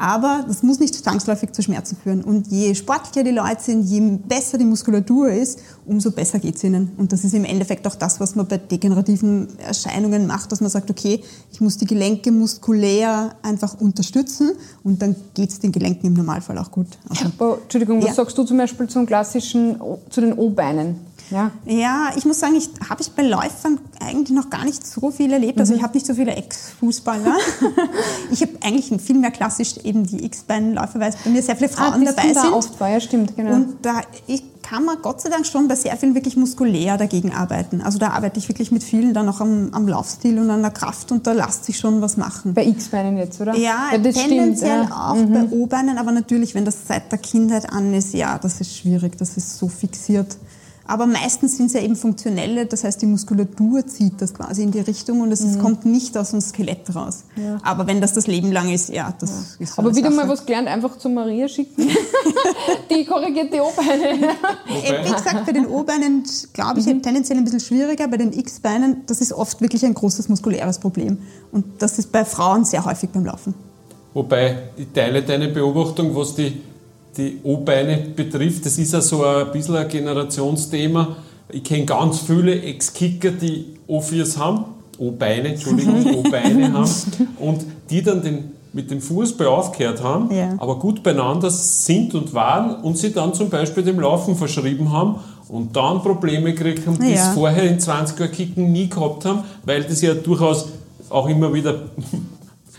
[0.00, 2.22] Aber das muss nicht zwangsläufig zu Schmerzen führen.
[2.22, 6.62] Und je sportlicher die Leute sind, je besser die Muskulatur ist, umso besser geht es
[6.62, 6.92] ihnen.
[6.98, 10.70] Und das ist im Endeffekt auch das, was man bei degenerativen Erscheinungen macht, dass man
[10.70, 11.20] sagt, okay,
[11.52, 14.52] ich muss die Gelenke muskulär einfach unterstützen
[14.84, 16.86] und dann geht es den Gelenken im Normalfall auch gut.
[17.08, 18.14] Also, Entschuldigung, was ja.
[18.14, 19.80] sagst du zum Beispiel zum klassischen,
[20.10, 21.07] zu den O-Beinen?
[21.30, 21.50] Ja.
[21.66, 25.32] ja, ich muss sagen, ich habe ich bei Läufern eigentlich noch gar nicht so viel
[25.32, 25.58] erlebt.
[25.58, 25.78] Also mhm.
[25.78, 27.36] ich habe nicht so viele Ex-Fußballer.
[28.30, 32.06] ich habe eigentlich viel mehr klassisch eben die X-Bein-Läufer, weil bei mir sehr viele Frauen
[32.06, 32.52] ah, dabei sind.
[32.52, 33.54] Oft war, ja, stimmt, genau.
[33.54, 37.32] Und da ich, kann man Gott sei Dank schon bei sehr vielen wirklich muskulär dagegen
[37.32, 37.80] arbeiten.
[37.80, 40.70] Also da arbeite ich wirklich mit vielen dann auch am, am Laufstil und an der
[40.70, 42.52] Kraft und da lässt sich schon was machen.
[42.52, 43.54] Bei X-Beinen jetzt, oder?
[43.56, 45.10] Ja, ja tendenziell stimmt, ja.
[45.10, 45.32] auch mhm.
[45.32, 49.16] bei O-Beinen, aber natürlich, wenn das seit der Kindheit an ist, ja, das ist schwierig,
[49.16, 50.36] das ist so fixiert.
[50.88, 54.70] Aber meistens sind es ja eben funktionelle, das heißt, die Muskulatur zieht das quasi in
[54.70, 55.58] die Richtung und es mhm.
[55.58, 57.24] kommt nicht aus dem Skelett raus.
[57.36, 57.58] Ja.
[57.62, 59.64] Aber wenn das das Leben lang ist, ja, das ja.
[59.64, 60.26] ist so Aber wieder Sache.
[60.26, 61.90] mal was gelernt, einfach zu Maria schicken.
[62.90, 64.30] die korrigiert die O-Beine.
[64.66, 65.00] Okay.
[65.04, 66.24] Wie gesagt, bei den O-Beinen
[66.54, 67.02] glaube ich mhm.
[67.02, 68.08] tendenziell ein bisschen schwieriger.
[68.08, 71.18] Bei den X-Beinen, das ist oft wirklich ein großes muskuläres Problem.
[71.52, 73.52] Und das ist bei Frauen sehr häufig beim Laufen.
[74.14, 76.62] Wobei, ich teile deine Beobachtung, was die
[77.16, 78.66] die O-Beine betrifft.
[78.66, 81.16] Das ist ja so ein bisschen ein Generationsthema.
[81.50, 84.64] Ich kenne ganz viele Ex-Kicker, die O-Viers haben,
[84.98, 86.90] O-Beine, Entschuldigung, O-Beine haben
[87.38, 90.54] und die dann den, mit dem Fußball aufgehört haben, ja.
[90.58, 95.16] aber gut beieinander sind und waren und sie dann zum Beispiel dem Laufen verschrieben haben
[95.48, 97.30] und dann Probleme gekriegt haben, die ja.
[97.30, 100.68] es vorher in 20er Kicken nie gehabt haben, weil das ja durchaus
[101.08, 101.84] auch immer wieder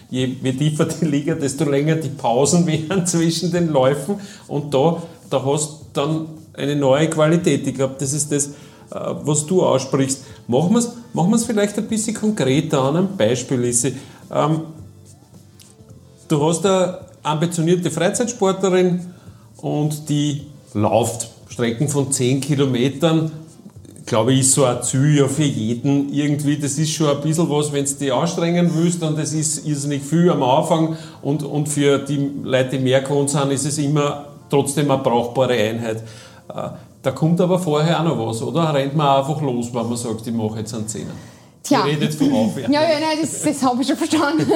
[0.10, 4.16] je, je tiefer die Liga, desto länger die Pausen wären zwischen den Läufen.
[4.48, 7.66] Und da, da hast du dann eine neue Qualität.
[7.68, 8.52] Ich glaube, das ist das, äh,
[8.92, 10.24] was du aussprichst.
[10.48, 13.96] Machen wir es machen vielleicht ein bisschen konkreter an einem Beispiel, Lisi.
[14.32, 14.62] Ähm,
[16.28, 19.14] du hast eine ambitionierte Freizeitsportlerin
[19.58, 20.44] und die
[20.74, 23.32] läuft Strecken von 10 Kilometern
[24.10, 26.58] glaube ich, ist so ein Ziel ja für jeden irgendwie.
[26.58, 30.02] Das ist schon ein bisschen was, wenn du dich anstrengen willst und das ist irrsinnig
[30.04, 34.26] viel am Anfang und, und für die Leute, die mehr gewohnt sind, ist es immer
[34.50, 36.04] trotzdem eine brauchbare Einheit.
[36.50, 36.70] Äh,
[37.02, 38.74] da kommt aber vorher auch noch was, oder?
[38.74, 41.14] Rennt man einfach los, wenn man sagt, ich mache jetzt einen Zehner.
[41.64, 41.80] Tja.
[41.86, 42.72] Ich rede jetzt vom Aufwärmen.
[42.74, 44.50] Ja, ja, nein, das, das habe ich schon verstanden.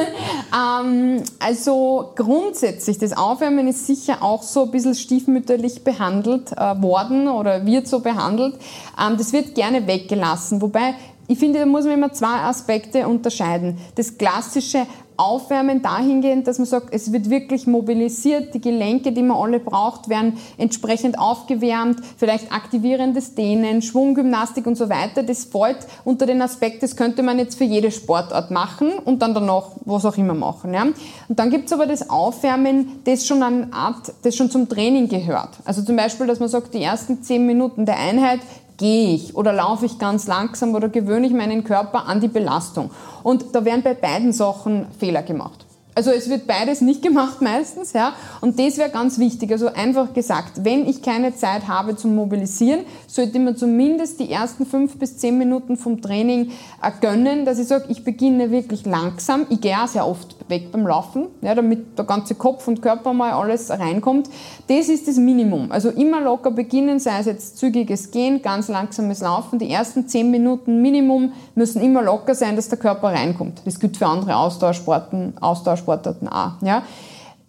[0.56, 7.28] ähm, also grundsätzlich, das Aufwärmen ist sicher auch so ein bisschen stiefmütterlich behandelt äh, worden
[7.28, 8.56] oder wird so behandelt.
[9.00, 10.62] Ähm, das wird gerne weggelassen.
[10.62, 10.96] Wobei
[11.28, 13.78] ich finde, da muss man immer zwei Aspekte unterscheiden.
[13.96, 14.86] Das klassische
[15.18, 20.10] Aufwärmen dahingehend, dass man sagt, es wird wirklich mobilisiert, die Gelenke, die man alle braucht,
[20.10, 25.24] werden entsprechend aufgewärmt, vielleicht aktivierendes Dehnen, Schwunggymnastik und so weiter.
[25.24, 29.34] Das fällt unter den Aspekt, das könnte man jetzt für jede Sportart machen und dann
[29.34, 30.74] danach was auch immer machen.
[30.74, 30.84] Ja.
[30.84, 35.08] Und dann gibt es aber das Aufwärmen, das schon eine Art, das schon zum Training
[35.08, 35.50] gehört.
[35.66, 38.40] Also zum Beispiel, dass man sagt, die ersten zehn Minuten der Einheit
[38.78, 42.92] gehe ich oder laufe ich ganz langsam oder gewöhne ich meinen Körper an die Belastung.
[43.24, 45.66] Und da werden bei beiden Sachen Fehler gemacht.
[45.96, 48.14] Also es wird beides nicht gemacht meistens, ja.
[48.42, 49.52] Und das wäre ganz wichtig.
[49.52, 52.82] Also einfach gesagt, wenn ich keine Zeit habe zum Mobilisieren,
[53.14, 56.50] sollte man zumindest die ersten fünf bis zehn Minuten vom Training
[56.82, 59.46] äh, gönnen, dass ich sage, ich beginne wirklich langsam.
[59.52, 63.14] Ich gehe auch sehr oft weg beim Laufen, ja, damit der ganze Kopf und Körper
[63.14, 64.32] mal alles reinkommt.
[64.68, 65.72] Das ist das Minimum.
[65.72, 69.60] Also immer locker beginnen, sei es jetzt zügiges Gehen, ganz langsames Laufen.
[69.60, 73.62] Die ersten zehn Minuten Minimum müssen immer locker sein, dass der Körper reinkommt.
[73.66, 76.54] Das gilt für andere Ausdauersporten, Ausdauersportarten auch.
[76.64, 76.82] Ja.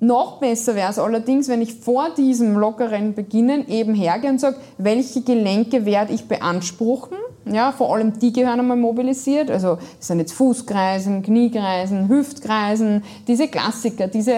[0.07, 4.57] Noch besser wäre es allerdings, wenn ich vor diesem lockeren Beginnen eben hergehe und sage,
[4.77, 7.17] welche Gelenke werde ich beanspruchen.
[7.47, 9.51] Ja, vor allem die gehören einmal mobilisiert.
[9.51, 14.35] Also das sind jetzt Fußkreisen, Kniekreisen, Hüftkreisen, diese Klassiker, diese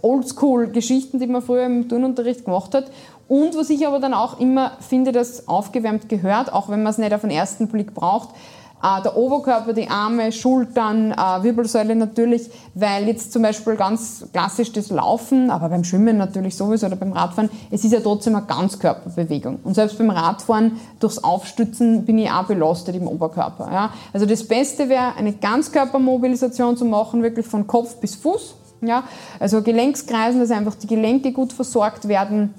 [0.00, 2.90] Oldschool-Geschichten, die man früher im Turnunterricht gemacht hat.
[3.28, 6.98] Und was ich aber dann auch immer finde, dass aufgewärmt gehört, auch wenn man es
[6.98, 8.30] nicht auf den ersten Blick braucht,
[8.82, 14.90] der Oberkörper, die Arme, Schultern, äh, Wirbelsäule natürlich, weil jetzt zum Beispiel ganz klassisch das
[14.90, 19.58] Laufen, aber beim Schwimmen natürlich sowieso oder beim Radfahren, es ist ja trotzdem eine Ganzkörperbewegung.
[19.64, 23.70] Und selbst beim Radfahren durchs Aufstützen bin ich auch belastet im Oberkörper.
[23.70, 23.92] Ja?
[24.12, 28.54] Also das Beste wäre, eine Ganzkörpermobilisation zu machen, wirklich von Kopf bis Fuß.
[28.80, 29.04] Ja?
[29.38, 32.54] Also Gelenkskreisen, dass einfach die Gelenke gut versorgt werden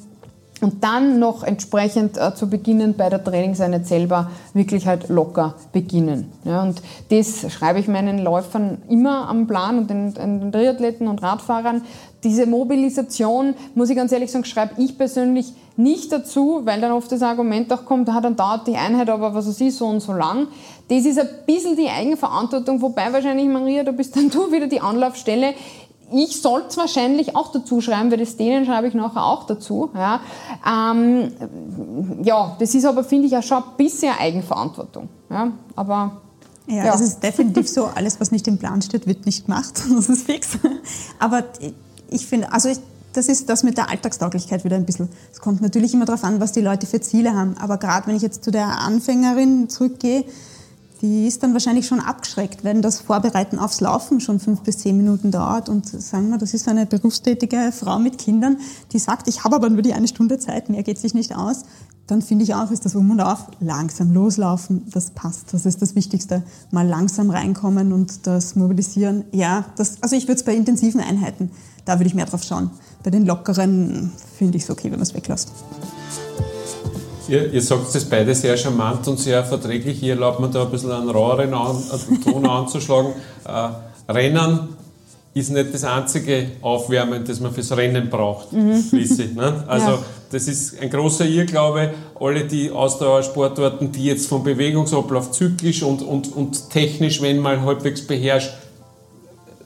[0.61, 6.31] und dann noch entsprechend äh, zu beginnen bei der Trainingseinheit selber wirklich halt locker beginnen.
[6.45, 11.21] Ja, und das schreibe ich meinen Läufern immer am Plan und den, den Triathleten und
[11.21, 11.81] Radfahrern.
[12.23, 17.11] Diese Mobilisation, muss ich ganz ehrlich sagen, schreibe ich persönlich nicht dazu, weil dann oft
[17.11, 20.01] das Argument auch kommt, ah, dann dauert die Einheit aber, was weiß ich, so und
[20.01, 20.47] so lang.
[20.89, 24.81] Das ist ein bisschen die Eigenverantwortung, wobei wahrscheinlich, Maria, du bist dann du wieder die
[24.81, 25.53] Anlaufstelle
[26.13, 29.89] ich sollte es wahrscheinlich auch dazu schreiben, weil das denen schreibe ich nachher auch dazu.
[29.93, 30.19] Ja,
[30.67, 31.31] ähm,
[32.23, 35.09] ja das ist aber, finde ich, auch schon ein bisschen Eigenverantwortung.
[35.29, 36.21] Ja, aber
[36.67, 39.81] ja, ja, es ist definitiv so, alles, was nicht im Plan steht, wird nicht gemacht.
[39.95, 40.49] Das ist fix.
[41.19, 41.43] Aber
[42.09, 42.77] ich finde, also ich,
[43.13, 45.09] das ist das mit der Alltagstauglichkeit wieder ein bisschen.
[45.33, 47.55] Es kommt natürlich immer darauf an, was die Leute für Ziele haben.
[47.59, 50.23] Aber gerade wenn ich jetzt zu der Anfängerin zurückgehe,
[51.01, 54.95] die ist dann wahrscheinlich schon abgeschreckt, wenn das Vorbereiten aufs Laufen schon fünf bis zehn
[54.95, 55.67] Minuten dauert.
[55.67, 58.57] Und sagen wir, das ist eine berufstätige Frau mit Kindern,
[58.91, 61.63] die sagt, ich habe aber nur die eine Stunde Zeit, mehr geht sich nicht aus.
[62.07, 65.53] Dann finde ich auch, ist das Um und Auf langsam loslaufen, das passt.
[65.53, 66.43] Das ist das Wichtigste.
[66.69, 69.23] Mal langsam reinkommen und das Mobilisieren.
[69.31, 71.51] Ja, das, also ich würde es bei intensiven Einheiten,
[71.85, 72.69] da würde ich mehr drauf schauen.
[73.03, 75.51] Bei den lockeren finde ich es okay, wenn man es weglässt.
[77.31, 79.99] Ihr, ihr sagt es beide sehr charmant und sehr verträglich.
[79.99, 81.77] Hier erlaubt man da ein bisschen einen raueren an,
[82.21, 83.13] Ton anzuschlagen.
[83.47, 84.75] Äh, Rennen
[85.33, 88.83] ist nicht das einzige Aufwärmen, das man fürs Rennen braucht, mhm.
[89.35, 89.63] Ne?
[89.65, 89.99] Also ja.
[90.29, 91.93] das ist ein großer Irrglaube.
[92.19, 98.05] Alle die Ausdauersportarten, die jetzt vom Bewegungsablauf zyklisch und, und, und technisch, wenn mal halbwegs
[98.05, 98.51] beherrscht,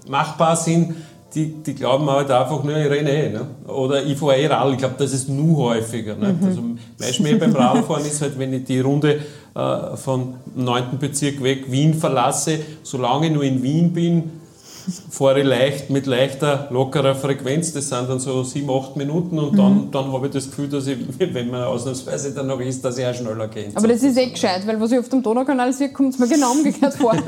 [0.08, 0.94] machbar sind,
[1.36, 3.30] die, die glauben halt einfach nur, ich renne eh.
[3.30, 3.48] Ne?
[3.68, 4.74] Oder ich fahre eh Radl.
[4.74, 6.16] Ich glaube, das ist nur häufiger.
[6.16, 6.34] Ne?
[6.34, 6.48] Mhm.
[6.48, 6.62] Also
[6.98, 9.20] mein Schmäh beim Radfahren ist halt, wenn ich die Runde
[9.54, 10.98] äh, vom 9.
[11.00, 14.32] Bezirk weg Wien verlasse, solange ich nur in Wien bin,
[15.10, 17.74] fahre ich leicht mit leichter, lockerer Frequenz.
[17.74, 19.92] Das sind dann so sieben, acht Minuten und dann, mhm.
[19.92, 23.06] dann habe ich das Gefühl, dass ich, wenn man ausnahmsweise dann noch ist, dass ich
[23.06, 23.72] auch schneller gehe.
[23.74, 26.28] Aber das ist eh gescheit, weil was ich auf dem Donaukanal sehe, kommt es mir
[26.28, 27.14] genau umgekehrt vor.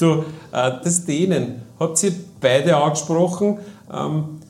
[0.00, 3.58] du, äh, das Dehnen, habt ihr beide angesprochen.
[3.92, 4.40] Ähm,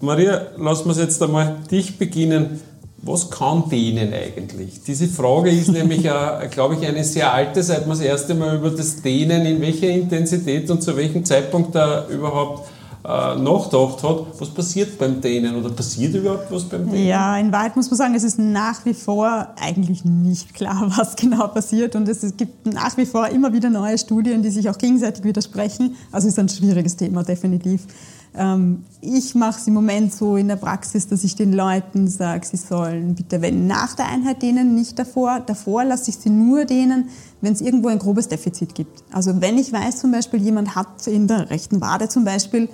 [0.00, 2.60] Maria, lass uns jetzt einmal dich beginnen
[3.06, 4.82] was kann denen eigentlich?
[4.86, 8.56] Diese Frage ist nämlich, äh, glaube ich, eine sehr alte, seit man das erste Mal
[8.56, 12.68] über das Dehnen, in welcher Intensität und zu welchem Zeitpunkt da überhaupt
[13.04, 14.40] äh, nachgedacht hat.
[14.40, 17.06] Was passiert beim Dehnen oder passiert überhaupt was beim Dehnen?
[17.06, 21.14] Ja, in Wahrheit muss man sagen, es ist nach wie vor eigentlich nicht klar, was
[21.14, 24.78] genau passiert und es gibt nach wie vor immer wieder neue Studien, die sich auch
[24.78, 25.96] gegenseitig widersprechen.
[26.12, 27.82] Also es ist ein schwieriges Thema, definitiv.
[28.36, 32.46] Ähm, ich mache es im Moment so in der Praxis, dass ich den Leuten sage,
[32.46, 35.40] sie sollen bitte, wenn nach der Einheit dehnen, nicht davor.
[35.44, 37.10] Davor lasse ich sie nur dehnen,
[37.42, 39.04] wenn es irgendwo ein grobes Defizit gibt.
[39.12, 42.70] Also wenn ich weiß zum Beispiel, jemand hat in der rechten Wade zum Beispiel,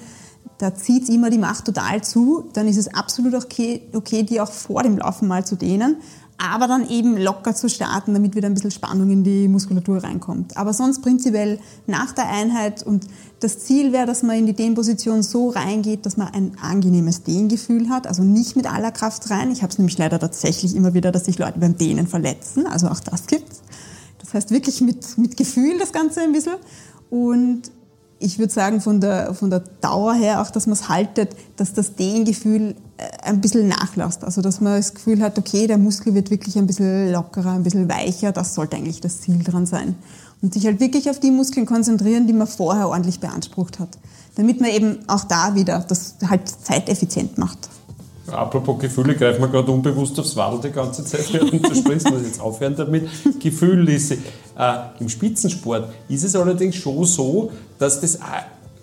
[0.60, 4.50] da zieht immer die Macht total zu, dann ist es absolut okay, okay, die auch
[4.50, 5.96] vor dem Laufen mal zu dehnen
[6.40, 10.56] aber dann eben locker zu starten, damit wieder ein bisschen Spannung in die Muskulatur reinkommt.
[10.56, 13.06] Aber sonst prinzipiell nach der Einheit und
[13.40, 17.90] das Ziel wäre, dass man in die Dehnposition so reingeht, dass man ein angenehmes Dehngefühl
[17.90, 19.50] hat, also nicht mit aller Kraft rein.
[19.50, 22.88] Ich habe es nämlich leider tatsächlich immer wieder, dass sich Leute beim Dehnen verletzen, also
[22.88, 23.60] auch das gibt's.
[24.18, 26.56] Das heißt wirklich mit, mit Gefühl das Ganze ein bisschen
[27.10, 27.70] und
[28.20, 31.72] ich würde sagen, von der, von der Dauer her auch, dass man es haltet, dass
[31.72, 34.24] das Dehngefühl äh, ein bisschen nachlässt.
[34.24, 37.62] Also, dass man das Gefühl hat, okay, der Muskel wird wirklich ein bisschen lockerer, ein
[37.62, 38.30] bisschen weicher.
[38.30, 39.96] Das sollte eigentlich das Ziel dran sein.
[40.42, 43.98] Und sich halt wirklich auf die Muskeln konzentrieren, die man vorher ordentlich beansprucht hat.
[44.36, 47.70] Damit man eben auch da wieder das halt zeiteffizient macht.
[48.30, 52.22] Apropos Gefühle, greifen wir gerade unbewusst aufs Wadel die ganze Zeit, während du sprichst, muss
[52.22, 53.08] jetzt aufhören damit.
[53.40, 54.18] Gefühl, Lisi.
[54.58, 58.20] Äh, Im Spitzensport ist es allerdings schon so, dass das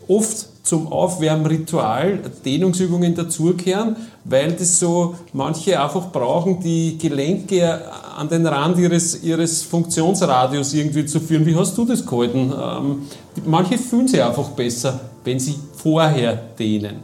[0.09, 7.79] oft zum Aufwärmritual Dehnungsübungen dazugehören, weil das so manche einfach brauchen, die Gelenke
[8.17, 11.45] an den Rand ihres, ihres Funktionsradius irgendwie zu führen.
[11.45, 12.51] Wie hast du das gehalten?
[12.51, 13.01] Ähm,
[13.45, 16.97] manche fühlen sich einfach besser, wenn sie vorher dehnen?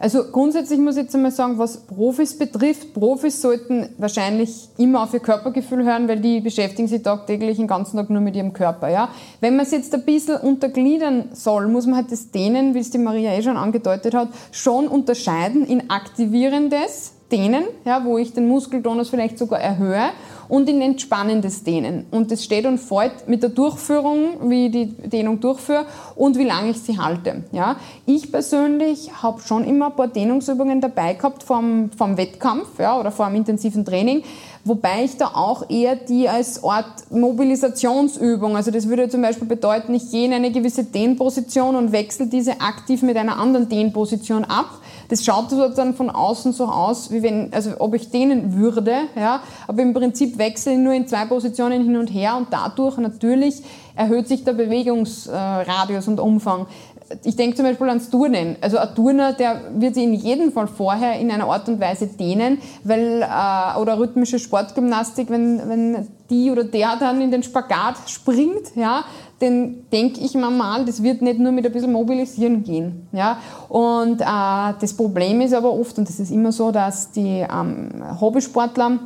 [0.00, 5.12] Also grundsätzlich muss ich jetzt einmal sagen, was Profis betrifft, Profis sollten wahrscheinlich immer auf
[5.12, 8.88] ihr Körpergefühl hören, weil die beschäftigen sich tagtäglich den ganzen Tag nur mit ihrem Körper.
[8.88, 9.08] Ja?
[9.40, 12.90] Wenn man es jetzt ein bisschen untergliedern soll, muss man halt das Dehnen, wie es
[12.90, 18.48] die Maria eh schon angedeutet hat, schon unterscheiden in aktivierendes Dehnen, ja, wo ich den
[18.48, 20.10] Muskeltonus vielleicht sogar erhöhe
[20.48, 22.06] und in entspannendes Dehnen.
[22.10, 26.44] Und das steht und fällt mit der Durchführung, wie ich die Dehnung durchführe und wie
[26.44, 27.44] lange ich sie halte.
[27.52, 27.76] Ja.
[28.06, 33.10] Ich persönlich habe schon immer ein paar Dehnungsübungen dabei gehabt vom, vom Wettkampf ja, oder
[33.10, 34.22] vor einem intensiven Training,
[34.64, 39.94] wobei ich da auch eher die als Art Mobilisationsübung, also das würde zum Beispiel bedeuten,
[39.94, 44.80] ich gehe in eine gewisse Dehnposition und wechsle diese aktiv mit einer anderen Dehnposition ab
[45.08, 49.40] das schaut dann von außen so aus, wie wenn, also ob ich dehnen würde, ja,
[49.66, 53.62] aber im Prinzip wechsle ich nur in zwei Positionen hin und her und dadurch natürlich
[53.96, 56.66] erhöht sich der Bewegungsradius und Umfang.
[57.24, 58.56] Ich denke zum Beispiel ans Turnen.
[58.60, 62.06] Also ein Turner, der wird sich in jedem Fall vorher in einer Art und Weise
[62.06, 67.96] dehnen, weil, äh, oder rhythmische Sportgymnastik, wenn, wenn die oder der dann in den Spagat
[68.06, 69.04] springt, ja,
[69.40, 73.06] den denke ich mir mal, das wird nicht nur mit ein bisschen Mobilisieren gehen.
[73.12, 73.38] Ja?
[73.68, 77.88] Und äh, das Problem ist aber oft, und das ist immer so, dass die ähm,
[78.20, 78.98] Hobbysportler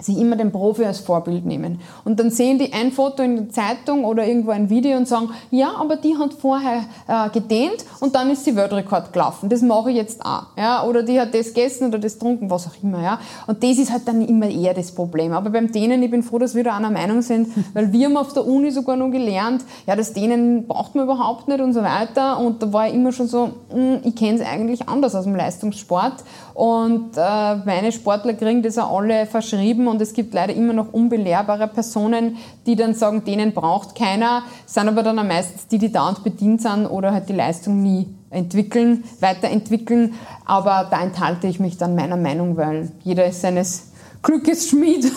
[0.00, 1.80] sich immer den Profi als Vorbild nehmen.
[2.04, 5.30] Und dann sehen die ein Foto in der Zeitung oder irgendwo ein Video und sagen,
[5.50, 9.48] ja, aber die hat vorher äh, gedehnt und dann ist sie Weltrekord gelaufen.
[9.48, 10.44] Das mache ich jetzt auch.
[10.56, 10.84] Ja?
[10.84, 13.02] Oder die hat das gegessen oder das getrunken, was auch immer.
[13.02, 13.20] Ja?
[13.46, 15.32] Und das ist halt dann immer eher das Problem.
[15.32, 18.16] Aber beim Dehnen, ich bin froh, dass wir da einer Meinung sind, weil wir haben
[18.16, 21.82] auf der Uni sogar noch gelernt, ja, das Dehnen braucht man überhaupt nicht und so
[21.82, 22.38] weiter.
[22.38, 25.24] Und da war ich immer schon so, mh, hm, ich kenne es eigentlich anders aus
[25.24, 26.24] dem Leistungssport.
[26.54, 30.92] Und äh, meine Sportler kriegen das auch alle verschrieben und es gibt leider immer noch
[30.92, 36.24] unbelehrbare Personen, die dann sagen, denen braucht keiner, sind aber dann meistens die, die dauernd
[36.24, 40.14] bedient sind oder halt die Leistung nie entwickeln, weiterentwickeln.
[40.46, 43.88] Aber da enthalte ich mich dann meiner Meinung, weil jeder ist seines
[44.22, 45.10] Glückes Schmied.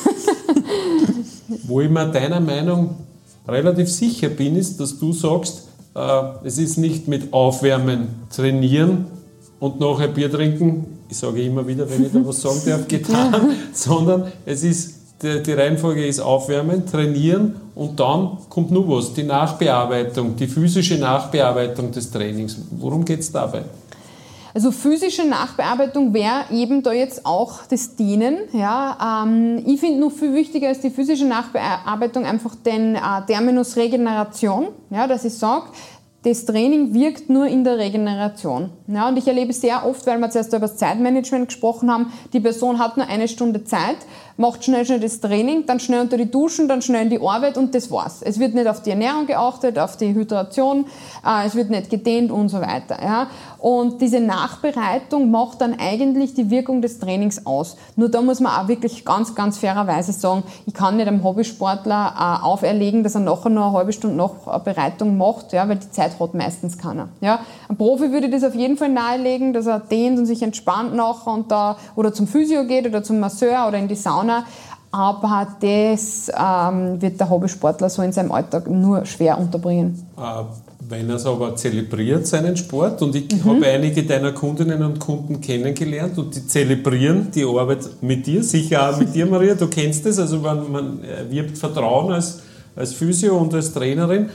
[1.68, 2.96] Wo ich mir deiner Meinung
[3.48, 9.23] relativ sicher bin, ist, dass du sagst, äh, es ist nicht mit Aufwärmen, Trainieren
[9.64, 13.56] und nachher Bier trinken ich sage immer wieder, wenn ich da was sagen darf, getan,
[13.74, 20.36] sondern es ist, die, Reihenfolge ist aufwärmen, trainieren und dann kommt nur was, die Nachbearbeitung,
[20.36, 22.58] die physische Nachbearbeitung des Trainings.
[22.72, 23.64] Worum geht es dabei?
[24.56, 28.38] Also physische Nachbearbeitung wäre eben da jetzt auch das Dienen.
[28.52, 29.24] Ja.
[29.26, 34.68] Ähm, ich finde noch viel wichtiger als die physische Nachbearbeitung einfach den äh, Terminus Regeneration,
[34.92, 35.66] ja, dass ich sage,
[36.24, 38.70] das Training wirkt nur in der Regeneration.
[38.88, 42.40] Ja, und ich erlebe sehr oft, weil wir zuerst über das Zeitmanagement gesprochen haben, die
[42.40, 43.98] Person hat nur eine Stunde Zeit,
[44.38, 47.58] macht schnell schnell das Training, dann schnell unter die Duschen, dann schnell in die Arbeit
[47.58, 48.22] und das war's.
[48.22, 50.86] Es wird nicht auf die Ernährung geachtet, auf die Hydration,
[51.26, 52.98] äh, es wird nicht gedehnt und so weiter.
[53.04, 53.28] Ja.
[53.64, 57.78] Und diese Nachbereitung macht dann eigentlich die Wirkung des Trainings aus.
[57.96, 62.14] Nur da muss man auch wirklich ganz, ganz fairerweise sagen, ich kann nicht einem Hobbysportler
[62.14, 66.20] äh, auferlegen, dass er nachher noch eine halbe Stunde Nachbereitung macht, ja, weil die Zeit
[66.20, 67.08] hat meistens keiner.
[67.22, 67.40] Ja.
[67.70, 71.32] Ein Profi würde das auf jeden Fall nahelegen, dass er dehnt und sich entspannt nachher
[71.32, 74.44] und da oder zum Physio geht oder zum Masseur oder in die Sauna.
[74.92, 80.06] Aber das ähm, wird der Hobbysportler so in seinem Alltag nur schwer unterbringen.
[80.90, 83.44] Wenn er es aber zelebriert, seinen Sport, und ich mhm.
[83.46, 88.90] habe einige deiner Kundinnen und Kunden kennengelernt und die zelebrieren die Arbeit mit dir, sicher
[88.90, 92.42] auch mit dir, Maria, du kennst das, also man, man wirbt Vertrauen als,
[92.76, 94.30] als Physio und als Trainerin.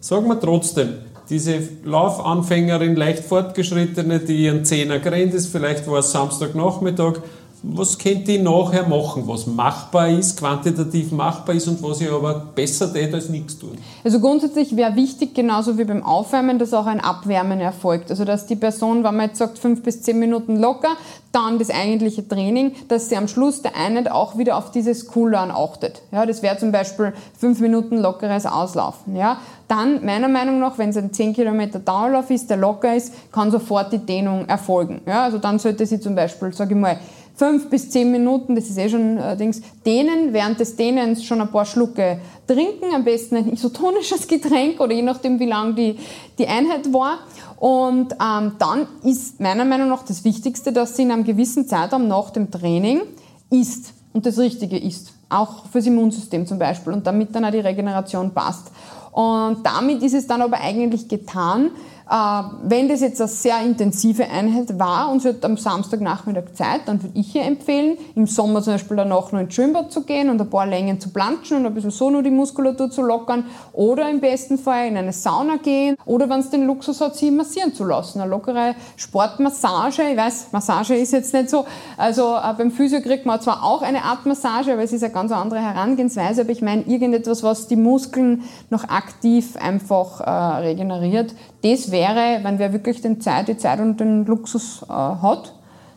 [0.00, 0.88] Sag mir trotzdem,
[1.28, 7.20] diese Laufanfängerin, leicht fortgeschrittene, die ihren Zehner gerannt ist, vielleicht war es Samstagnachmittag,
[7.62, 12.34] was könnt ihr nachher machen, was machbar ist, quantitativ machbar ist und was ihr aber
[12.54, 13.76] besser tät als nichts tun?
[14.04, 18.10] Also grundsätzlich wäre wichtig, genauso wie beim Aufwärmen, dass auch ein Abwärmen erfolgt.
[18.10, 20.96] Also dass die Person, wenn man jetzt sagt, fünf bis zehn Minuten locker,
[21.32, 25.50] dann das eigentliche Training, dass sie am Schluss der Einheit auch wieder auf dieses Cooldown
[25.50, 26.00] achtet.
[26.10, 29.14] Ja, das wäre zum Beispiel fünf Minuten lockeres Auslaufen.
[29.14, 33.12] Ja, dann meiner Meinung nach, wenn es ein 10 Kilometer Dauerlauf ist, der locker ist,
[33.30, 35.02] kann sofort die Dehnung erfolgen.
[35.06, 36.98] Ja, also dann sollte sie zum Beispiel, sage ich mal,
[37.38, 41.40] fünf bis zehn Minuten, das ist eh schon äh, Dings, dehnen, während des Dehnens schon
[41.40, 45.96] ein paar Schlucke trinken, am besten ein isotonisches Getränk oder je nachdem, wie lang die,
[46.36, 47.18] die Einheit war.
[47.58, 52.08] Und ähm, dann ist meiner Meinung nach das Wichtigste, dass sie in einem gewissen Zeitraum
[52.08, 53.02] nach dem Training
[53.50, 55.12] isst und das Richtige isst.
[55.28, 58.72] Auch fürs Immunsystem zum Beispiel und damit dann auch die Regeneration passt.
[59.12, 61.70] Und damit ist es dann aber eigentlich getan,
[62.10, 67.02] wenn das jetzt eine sehr intensive Einheit war und sie hat am Samstagnachmittag Zeit, dann
[67.02, 70.40] würde ich ihr empfehlen, im Sommer zum Beispiel danach noch ins Schwimmbad zu gehen und
[70.40, 74.08] ein paar Längen zu planschen und ein bisschen so nur die Muskulatur zu lockern oder
[74.08, 77.74] im besten Fall in eine Sauna gehen oder wenn es den Luxus hat, sie massieren
[77.74, 78.20] zu lassen.
[78.20, 81.66] Eine lockere Sportmassage, ich weiß, Massage ist jetzt nicht so,
[81.98, 85.12] also äh, beim Physio kriegt man zwar auch eine Art Massage, aber es ist eine
[85.12, 90.30] ganz andere Herangehensweise, aber ich meine irgendetwas, was die Muskeln noch aktiv einfach äh,
[90.60, 91.34] regeneriert.
[91.62, 95.54] Das wäre, wenn wer wirklich den Zeit, die Zeit und den Luxus äh, hat,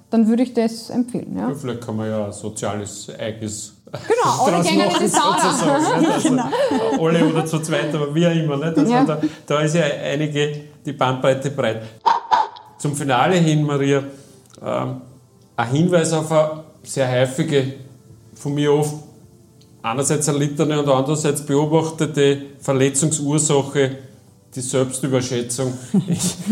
[0.10, 1.38] dann würde ich das empfehlen.
[1.38, 1.54] Ja.
[1.54, 6.20] Vielleicht kann man ja ein soziales Ereignis Genau, alle gehen in die Sauna.
[6.24, 6.44] Genau.
[7.06, 8.58] Alle oder zu zweit, aber wie auch immer.
[8.58, 8.78] Nicht?
[8.78, 9.04] Also ja.
[9.04, 11.82] da, da ist ja einige die Bandbreite breit.
[12.78, 14.04] Zum Finale hin, Maria,
[14.64, 15.02] ähm,
[15.56, 17.74] ein Hinweis auf eine sehr häufige,
[18.36, 18.96] von mir oft
[19.82, 23.98] einerseits erlittene und andererseits beobachtete Verletzungsursache,
[24.56, 25.74] die Selbstüberschätzung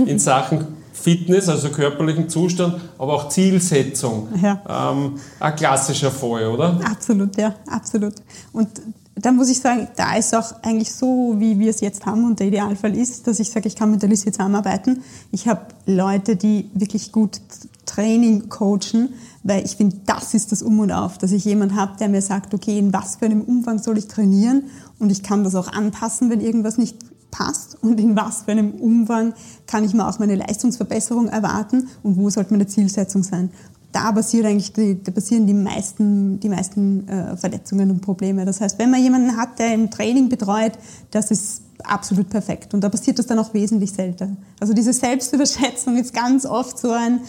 [0.06, 4.28] in Sachen Fitness, also körperlichen Zustand, aber auch Zielsetzung.
[4.42, 4.92] Ja.
[4.92, 6.80] Ähm, ein klassischer Fall, oder?
[6.84, 8.16] Absolut, ja, absolut.
[8.52, 8.70] Und
[9.16, 12.40] da muss ich sagen, da ist auch eigentlich so, wie wir es jetzt haben und
[12.40, 15.04] der Idealfall ist, dass ich sage, ich kann mit der Lissi zusammenarbeiten.
[15.32, 17.42] Ich habe Leute, die wirklich gut
[17.86, 19.10] Training coachen,
[19.44, 22.22] weil ich finde, das ist das Um und Auf, dass ich jemanden habe, der mir
[22.22, 24.64] sagt, okay, in was für einem Umfang soll ich trainieren
[25.00, 26.98] und ich kann das auch anpassen, wenn irgendwas nicht
[27.32, 29.34] passt und in was für einem Umfang
[29.68, 33.52] kann ich mir auch meine Leistungsverbesserung erwarten und wo sollte meine Zielsetzung sein.
[33.92, 38.46] Da, basiert eigentlich die, da basieren die meisten, die meisten äh, Verletzungen und Probleme.
[38.46, 40.74] Das heißt, wenn man jemanden hat, der im Training betreut,
[41.10, 42.74] das ist absolut perfekt.
[42.74, 44.36] Und da passiert das dann auch wesentlich seltener.
[44.60, 47.22] Also diese Selbstüberschätzung ist ganz oft so ein,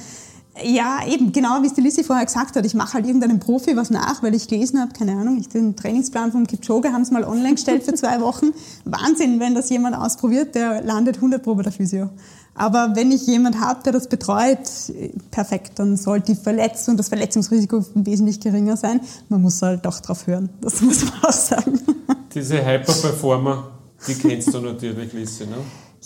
[0.64, 2.64] ja, eben, genau wie es die Lissi vorher gesagt hat.
[2.64, 5.76] Ich mache halt irgendeinem Profi was nach, weil ich gelesen habe, keine Ahnung, ich den
[5.76, 8.52] Trainingsplan vom Kipchoge haben sie mal online gestellt für zwei Wochen.
[8.84, 12.10] Wahnsinn, wenn das jemand ausprobiert, der landet 100 Pro bei der Physio.
[12.54, 14.58] Aber wenn ich jemand habe, der das betreut,
[15.30, 19.00] perfekt, dann sollte die Verletzung, das Verletzungsrisiko wesentlich geringer sein.
[19.28, 21.80] Man muss halt doch drauf hören, das muss man auch sagen.
[22.34, 23.70] Diese Hyper-Performer,
[24.06, 25.56] die kennst du natürlich, Lissi, ne?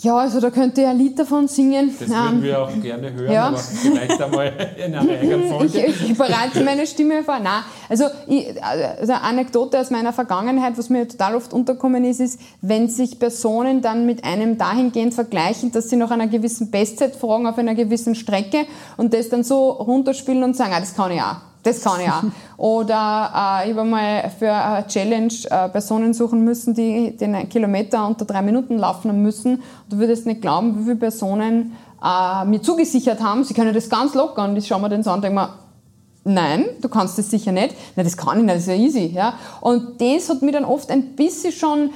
[0.01, 1.95] Ja, also da könnte ich ein Lied davon singen.
[1.97, 3.47] Das würden wir auch gerne hören, ja.
[3.47, 5.85] aber vielleicht einmal in einer eigenen Folge.
[5.85, 7.39] Ich, ich bereite meine Stimme vor.
[7.39, 12.19] Nein, also, ich, also eine Anekdote aus meiner Vergangenheit, was mir total oft unterkommen ist,
[12.19, 17.15] ist, wenn sich Personen dann mit einem dahingehend vergleichen, dass sie nach einer gewissen Bestzeit
[17.15, 18.65] fragen auf einer gewissen Strecke
[18.97, 21.37] und das dann so runterspielen und sagen, ah, das kann ich auch.
[21.65, 22.23] Das kann ich auch.
[22.57, 28.07] Oder äh, ich habe mal für eine Challenge äh, Personen suchen müssen, die den Kilometer
[28.07, 29.63] unter drei Minuten laufen müssen.
[29.89, 34.13] Du würdest nicht glauben, wie viele Personen äh, mir zugesichert haben, sie können das ganz
[34.13, 34.43] locker.
[34.43, 35.49] Und ich schaue mir den so an und denke mir,
[36.23, 37.75] nein, du kannst das sicher nicht.
[37.95, 39.11] Nein, das kann ich nicht, das ist ja easy.
[39.15, 39.33] Ja?
[39.59, 41.89] Und das hat mich dann oft ein bisschen schon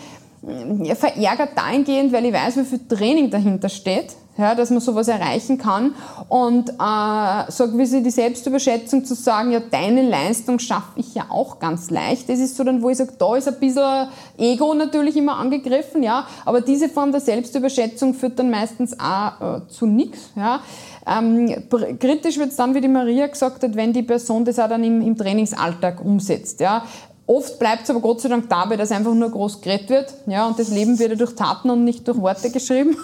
[0.48, 5.08] äh, verärgert dahingehend, weil ich weiß, wie viel Training dahinter steht ja, dass man sowas
[5.08, 5.94] erreichen kann.
[6.30, 11.60] Und äh, so gewisse die Selbstüberschätzung zu sagen, ja, deine Leistung schaffe ich ja auch
[11.60, 12.30] ganz leicht.
[12.30, 16.02] Das ist so dann, wo ich sage, da ist ein bisschen Ego natürlich immer angegriffen,
[16.04, 20.30] ja, aber diese Form der Selbstüberschätzung führt dann meistens auch äh, zu nichts.
[20.36, 20.62] Ja.
[21.06, 21.64] Ähm,
[22.00, 24.84] kritisch wird es dann, wie die Maria gesagt hat, wenn die Person das auch dann
[24.84, 26.60] im, im Trainingsalltag umsetzt.
[26.60, 26.84] Ja.
[27.30, 30.14] Oft bleibt es aber Gott sei Dank dabei, dass einfach nur groß geredet wird.
[30.26, 32.98] Ja, und das Leben wird ja durch Taten und nicht durch Worte geschrieben.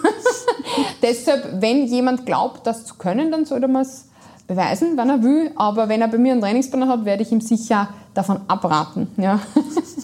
[1.02, 4.06] Deshalb, wenn jemand glaubt, das zu können, dann sollte man es
[4.48, 5.52] beweisen, wenn er will.
[5.54, 9.06] Aber wenn er bei mir einen Trainingsplan hat, werde ich ihm sicher davon abraten.
[9.16, 9.38] Ja.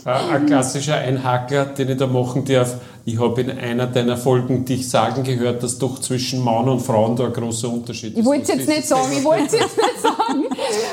[0.05, 2.77] Ein klassischer Einhaker, den ich da machen darf.
[3.05, 7.16] Ich habe in einer deiner Folgen dich sagen gehört, dass doch zwischen Mann und Frauen
[7.16, 8.20] da ein großer Unterschied ist.
[8.20, 10.44] Ich wollte es jetzt nicht sagen, ich wollte es jetzt nicht sagen.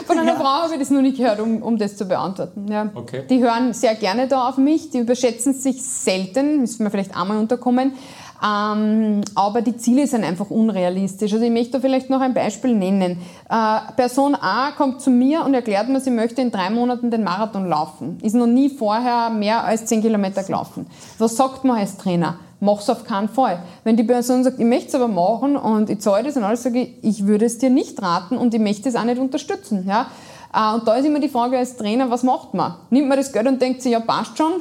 [0.05, 0.39] Von einer ja.
[0.39, 2.65] Frau habe ich das noch nicht gehört, um, um das zu beantworten.
[2.71, 2.89] Ja.
[2.95, 3.23] Okay.
[3.29, 7.37] Die hören sehr gerne da auf mich, die überschätzen sich selten, müssen wir vielleicht einmal
[7.37, 7.93] unterkommen.
[8.41, 11.33] Ähm, aber die Ziele sind einfach unrealistisch.
[11.33, 13.19] Also ich möchte da vielleicht noch ein Beispiel nennen.
[13.49, 17.23] Äh, Person A kommt zu mir und erklärt mir, sie möchte in drei Monaten den
[17.23, 18.17] Marathon laufen.
[18.21, 20.87] Ist noch nie vorher mehr als zehn Kilometer gelaufen.
[21.17, 22.39] Was sagt man als Trainer?
[22.61, 23.59] Mach's auf keinen Fall.
[23.83, 26.63] Wenn die Person sagt, ich möchte es aber machen und ich zahle das und alles,
[26.63, 29.85] sage ich, ich würde es dir nicht raten und ich möchte es auch nicht unterstützen.
[29.87, 30.07] Ja?
[30.53, 32.75] Äh, und da ist immer die Frage als Trainer, was macht man?
[32.89, 34.51] Nimmt man das Geld und denkt sich, ja passt schon,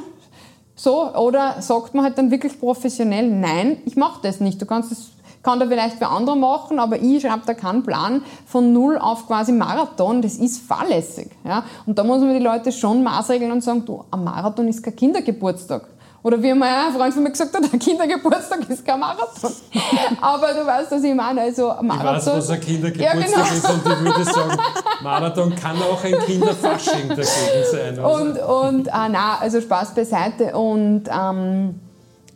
[0.79, 4.61] so, oder sagt man halt dann wirklich professionell, nein, ich mache das nicht.
[4.61, 5.09] Du kannst es
[5.43, 9.25] kann da vielleicht für andere machen, aber ich schreibe da keinen Plan von null auf
[9.27, 11.29] quasi Marathon, das ist fahrlässig.
[11.45, 11.63] Ja?
[11.85, 14.95] Und da muss man die Leute schon maßregeln und sagen, du, ein Marathon ist kein
[14.95, 15.87] Kindergeburtstag.
[16.21, 19.51] Oder wie mal ein Freund von mir gesagt hat, ein Kindergeburtstag ist kein Marathon.
[20.21, 21.41] Aber du weißt, was ich meine.
[21.41, 23.41] Also Marathon, ich weiß, was ein Kindergeburtstag ja, genau.
[23.43, 24.57] ist und ich würde sagen,
[25.01, 27.25] Marathon kann auch ein Kinderfasching dagegen
[27.71, 27.99] sein.
[27.99, 28.23] Also.
[28.23, 30.57] Und, und ah, nein, also Spaß beiseite.
[30.57, 31.79] Und ähm,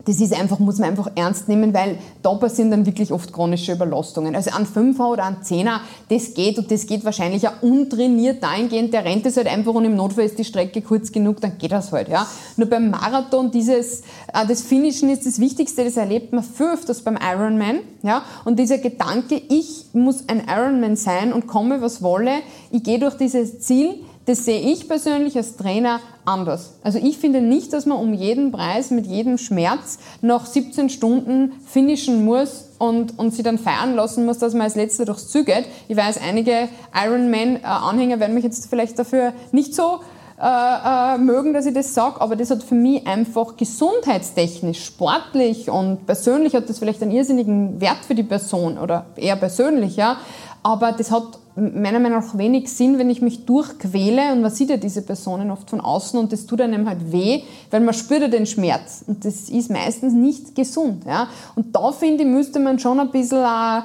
[0.06, 3.72] das ist einfach, muss man einfach ernst nehmen, weil da passieren dann wirklich oft chronische
[3.72, 4.36] Überlastungen.
[4.36, 8.94] Also ein Fünfer oder ein Zehner, das geht und das geht wahrscheinlich auch untrainiert dahingehend,
[8.94, 11.72] der rennt es halt einfach und im Notfall ist die Strecke kurz genug, dann geht
[11.72, 12.10] das halt.
[12.10, 12.28] Ja.
[12.58, 14.02] Nur beim Marathon, dieses,
[14.34, 17.80] äh, das Finishen ist das Wichtigste, das erlebt man viel öfters beim Ironman.
[18.02, 18.24] Ja.
[18.44, 22.42] Und dieser Gedanke, ich muss ein Ironman sein und komme, was wolle,
[22.72, 23.96] ich gehe durch dieses Ziel,
[24.26, 26.76] das sehe ich persönlich als Trainer anders.
[26.84, 31.54] Also ich finde nicht, dass man um jeden Preis mit jedem Schmerz noch 17 Stunden
[31.66, 35.44] finishen muss und, und sie dann feiern lassen muss, dass man als Letzter durchs Ziel
[35.44, 35.66] geht.
[35.88, 40.00] Ich weiß, einige Ironman-Anhänger werden mich jetzt vielleicht dafür nicht so
[40.42, 45.70] äh, äh, mögen, dass ich das sage, aber das hat für mich einfach gesundheitstechnisch, sportlich
[45.70, 50.18] und persönlich hat das vielleicht einen irrsinnigen Wert für die Person oder eher persönlich, ja.
[50.64, 54.70] Aber das hat meiner Meinung nach wenig Sinn, wenn ich mich durchquäle und man sieht
[54.70, 58.22] ja diese Personen oft von außen und das tut einem halt weh, weil man spürt
[58.22, 61.06] ja den Schmerz und das ist meistens nicht gesund.
[61.06, 61.28] Ja?
[61.56, 63.84] Und da finde ich, müsste man schon ein bisschen eine,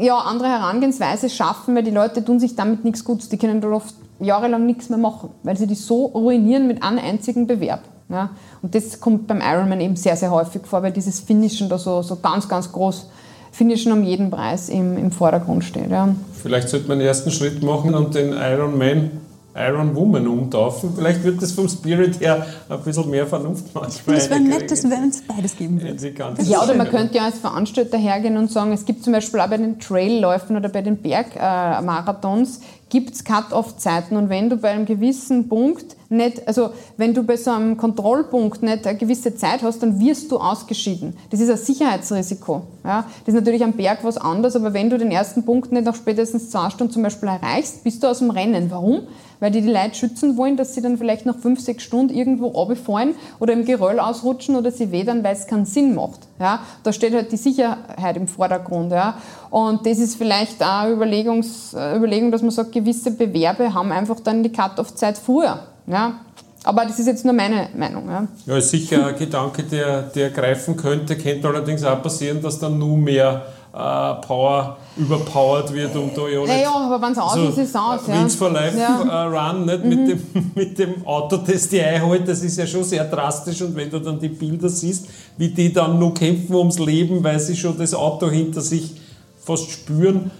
[0.00, 3.28] ja, andere Herangehensweise schaffen, weil die Leute tun sich damit nichts Gutes.
[3.28, 6.98] Die können da oft jahrelang nichts mehr machen, weil sie die so ruinieren mit einem
[6.98, 7.82] einzigen Bewerb.
[8.08, 8.30] Ja?
[8.60, 12.02] Und das kommt beim Ironman eben sehr, sehr häufig vor, weil dieses Finishen da so,
[12.02, 13.08] so ganz, ganz groß
[13.52, 15.90] Finishen um jeden Preis im, im Vordergrund steht.
[15.90, 16.08] Ja.
[16.42, 19.10] Vielleicht sollte man einen ersten Schritt machen und den Iron Man
[19.54, 20.94] Iron Woman umtaufen.
[20.96, 24.16] Vielleicht wird das vom Spirit her ein bisschen mehr Vernunft manchmal.
[24.16, 26.14] Das wäre nett, dass wenn es beides geben würde.
[26.44, 29.48] Ja, oder man könnte ja als Veranstalter hergehen und sagen, es gibt zum Beispiel auch
[29.48, 32.60] bei den Trailläufen oder bei den Bergmarathons
[32.92, 37.38] gibt es Cut-off-Zeiten und wenn du bei einem gewissen Punkt nicht, also wenn du bei
[37.38, 41.16] so einem Kontrollpunkt nicht eine gewisse Zeit hast, dann wirst du ausgeschieden.
[41.30, 42.64] Das ist ein Sicherheitsrisiko.
[42.84, 43.06] Ja?
[43.24, 45.94] Das ist natürlich am Berg was anderes, aber wenn du den ersten Punkt nicht nach
[45.94, 48.70] spätestens zwei Stunden zum Beispiel erreichst, bist du aus dem Rennen.
[48.70, 49.04] Warum?
[49.42, 52.46] Weil die die Leute schützen wollen, dass sie dann vielleicht nach fünf, sechs Stunden irgendwo
[52.46, 56.20] runterfallen oder im Geröll ausrutschen oder sie wedern, weil es keinen Sinn macht.
[56.38, 56.60] Ja?
[56.84, 58.92] Da steht halt die Sicherheit im Vordergrund.
[58.92, 59.18] Ja?
[59.50, 64.20] Und das ist vielleicht auch eine Überlegungs, Überlegung, dass man sagt, gewisse Bewerbe haben einfach
[64.20, 65.58] dann die Cut-off-Zeit früher.
[65.88, 66.20] Ja?
[66.62, 68.08] Aber das ist jetzt nur meine Meinung.
[68.08, 71.18] Ja, ja ist sicher ein Gedanke, der, der greifen könnte.
[71.18, 76.62] Könnte allerdings auch passieren, dass dann nur mehr Power überpowered wird und da ja nicht.
[76.62, 78.00] Ja, aber wenn es aus so ist, ist es aus.
[78.06, 78.20] Ja.
[78.20, 79.00] Wins for Life ja.
[79.00, 79.84] uh, Run nicht?
[79.84, 79.88] Mhm.
[79.88, 83.62] Mit, dem, mit dem Auto, das die einholt, das ist ja schon sehr drastisch.
[83.62, 85.06] Und wenn du dann die Bilder siehst,
[85.38, 88.92] wie die dann nur kämpfen ums Leben, weil sie schon das Auto hinter sich
[89.42, 90.30] fast spüren,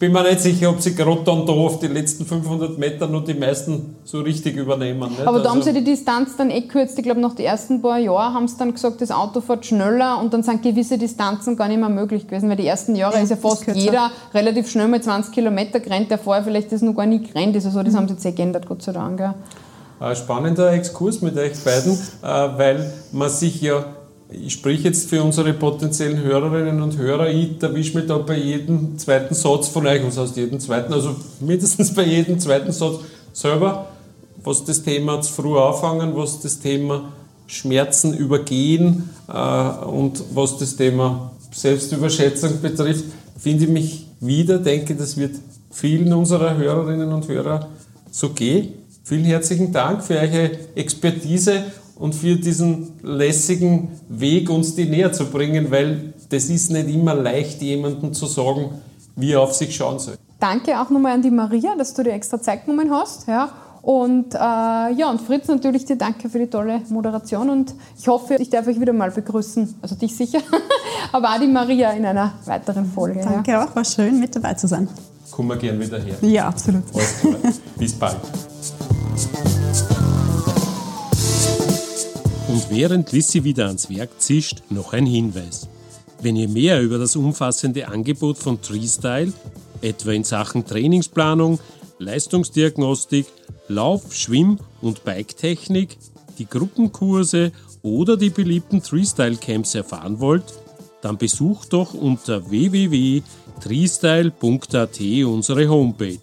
[0.00, 3.22] bin mir nicht sicher, ob sie gerade dann da auf die letzten 500 Meter nur
[3.22, 5.10] die meisten so richtig übernehmen.
[5.10, 5.20] Nicht?
[5.20, 6.98] Aber da also haben sie die Distanz dann eh gekürzt.
[6.98, 10.18] Ich glaube, nach den ersten paar Jahren haben sie dann gesagt, das Auto fährt schneller
[10.18, 13.22] und dann sind gewisse Distanzen gar nicht mehr möglich gewesen, weil die ersten Jahre ja,
[13.22, 16.94] ist ja fast jeder relativ schnell mit 20 Kilometer gerannt, der vorher vielleicht das noch
[16.94, 17.66] gar nicht gerannt ist.
[17.66, 17.98] Also das mhm.
[17.98, 19.20] haben sie jetzt eh geändert, Gott sei Dank.
[19.20, 20.14] Ja.
[20.14, 23.84] Spannender Exkurs mit euch beiden, äh, weil man sich ja
[24.32, 28.98] ich spreche jetzt für unsere potenziellen Hörerinnen und Hörer, ich erwische mich da bei jedem
[28.98, 33.00] zweiten Satz von euch, was heißt jeden zweiten, also mindestens bei jedem zweiten Satz
[33.32, 33.86] selber,
[34.42, 37.12] was das Thema zu früh anfangen, was das Thema
[37.46, 43.04] Schmerzen übergehen äh, und was das Thema Selbstüberschätzung betrifft,
[43.38, 45.34] finde ich mich wieder, denke, das wird
[45.70, 47.68] vielen unserer Hörerinnen und Hörer
[48.10, 48.74] so gehen.
[49.02, 51.64] Vielen herzlichen Dank für eure Expertise
[52.00, 57.14] und für diesen lässigen Weg, uns die näher zu bringen, weil das ist nicht immer
[57.14, 58.70] leicht, jemandem zu sagen,
[59.16, 60.14] wie er auf sich schauen soll.
[60.40, 63.28] Danke auch nochmal an die Maria, dass du dir extra Zeit genommen hast.
[63.28, 63.50] Ja.
[63.82, 68.36] Und äh, ja, und Fritz natürlich dir danke für die tolle Moderation und ich hoffe,
[68.38, 70.40] ich darf euch wieder mal begrüßen, also dich sicher,
[71.12, 73.20] aber auch die Maria in einer weiteren Folge.
[73.22, 73.64] Danke ja.
[73.64, 74.88] auch, war schön mit dabei zu sein.
[75.30, 76.16] Kommen wir gern wieder her.
[76.22, 76.84] Ja, absolut.
[77.78, 78.16] Bis bald.
[82.50, 85.68] Und während Lissy wieder ans Werk zischt, noch ein Hinweis.
[86.20, 89.32] Wenn ihr mehr über das umfassende Angebot von TreeStyle,
[89.82, 91.60] etwa in Sachen Trainingsplanung,
[92.00, 93.26] Leistungsdiagnostik,
[93.68, 95.96] Lauf-, Schwimm- und Biketechnik,
[96.38, 100.52] die Gruppenkurse oder die beliebten Treestyle-Camps erfahren wollt,
[101.02, 106.18] dann besucht doch unter www.treestyle.at unsere Homepage.